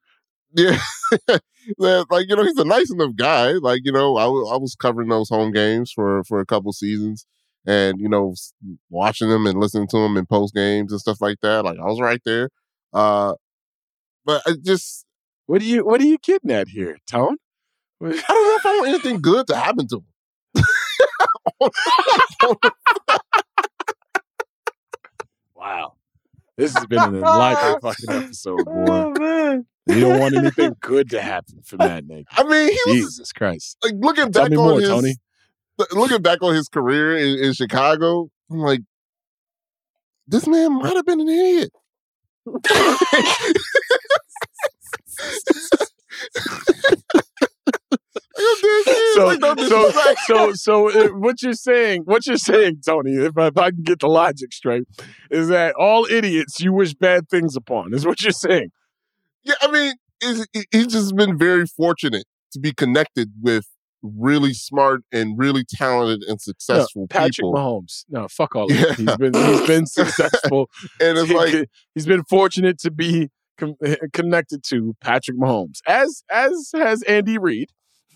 [0.54, 0.78] Yeah,
[1.78, 3.52] that, like you know, he's a nice enough guy.
[3.52, 6.72] Like you know, I, w- I was covering those home games for for a couple
[6.72, 7.26] seasons,
[7.66, 8.34] and you know,
[8.90, 11.64] watching them and listening to them in post games and stuff like that.
[11.64, 12.48] Like I was right there.
[12.92, 13.34] Uh,
[14.24, 15.06] but I just
[15.46, 17.36] What are you what are you getting at here, Tone?
[18.02, 20.64] I don't know if I want anything good to happen to him.
[25.54, 25.94] Wow.
[26.56, 28.84] This has been an enlightening fucking episode, boy.
[28.88, 29.66] Oh, man.
[29.86, 32.26] You don't want anything good to happen for Matt Nagy.
[32.30, 33.78] I mean, he was Jesus Christ.
[33.82, 35.14] like looking Tell back me on more, his Tony.
[35.92, 38.28] Looking back on his career in, in Chicago.
[38.50, 38.80] I'm like,
[40.26, 41.70] this man might have been an idiot.
[49.14, 49.90] so, so,
[50.26, 53.82] so, so, uh, what you're saying, what you're saying, Tony, if I, if I can
[53.82, 54.84] get the logic straight,
[55.30, 57.94] is that all idiots you wish bad things upon.
[57.94, 58.70] Is what you're saying?
[59.44, 59.94] Yeah, I mean,
[60.70, 63.66] he's just been very fortunate to be connected with
[64.02, 67.54] really smart and really talented and No, successful Patrick people.
[67.54, 68.04] Mahomes.
[68.08, 68.86] No, fuck all of Yeah.
[68.86, 68.96] that.
[68.98, 70.68] He's been he's been successful,
[71.00, 73.76] and it's like he's been fortunate to be com-
[74.12, 77.70] connected to Patrick Mahomes, as as has Andy Reid,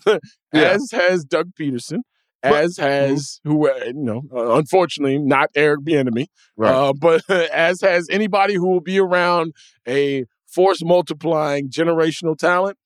[0.53, 1.99] as has Doug Pederson.
[2.43, 6.71] As has who uh, you know, uh, unfortunately, not Eric Bieniemy, Right.
[6.71, 9.53] uh, but as has anybody who will be around
[9.87, 12.77] a force multiplying generational talent.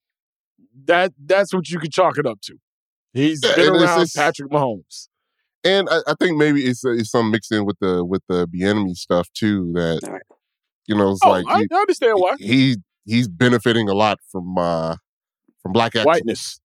[0.86, 2.56] That that's what you could chalk it up to.
[3.14, 5.08] He's Yeah, been and it's Patrick Mahomes.
[5.64, 8.94] and I, I think maybe it's, it's some mixed in with the with the enemy
[8.94, 9.72] stuff too.
[9.74, 10.02] That
[10.88, 12.36] you know, it's Oh, like I, he, I understand why.
[12.38, 14.96] he he's benefiting a lot from uh
[15.62, 16.06] from black excellence.
[16.18, 16.62] Whiteness.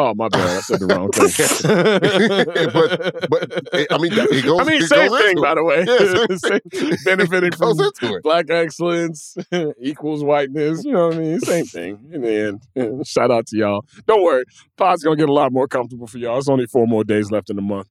[0.00, 1.26] Oh my bad, I said the wrong thing.
[2.72, 4.60] but but I mean, it goes.
[4.60, 5.54] I mean, same thing, by it.
[5.56, 5.84] the way.
[5.88, 7.76] Yeah, benefiting from
[8.22, 9.36] black excellence
[9.82, 10.84] equals whiteness.
[10.84, 11.40] You know what I mean?
[11.40, 13.08] Same thing in the end.
[13.08, 13.84] Shout out to y'all.
[14.06, 14.44] Don't worry,
[14.76, 16.38] pod's gonna get a lot more comfortable for y'all.
[16.38, 17.88] It's only four more days left in the month.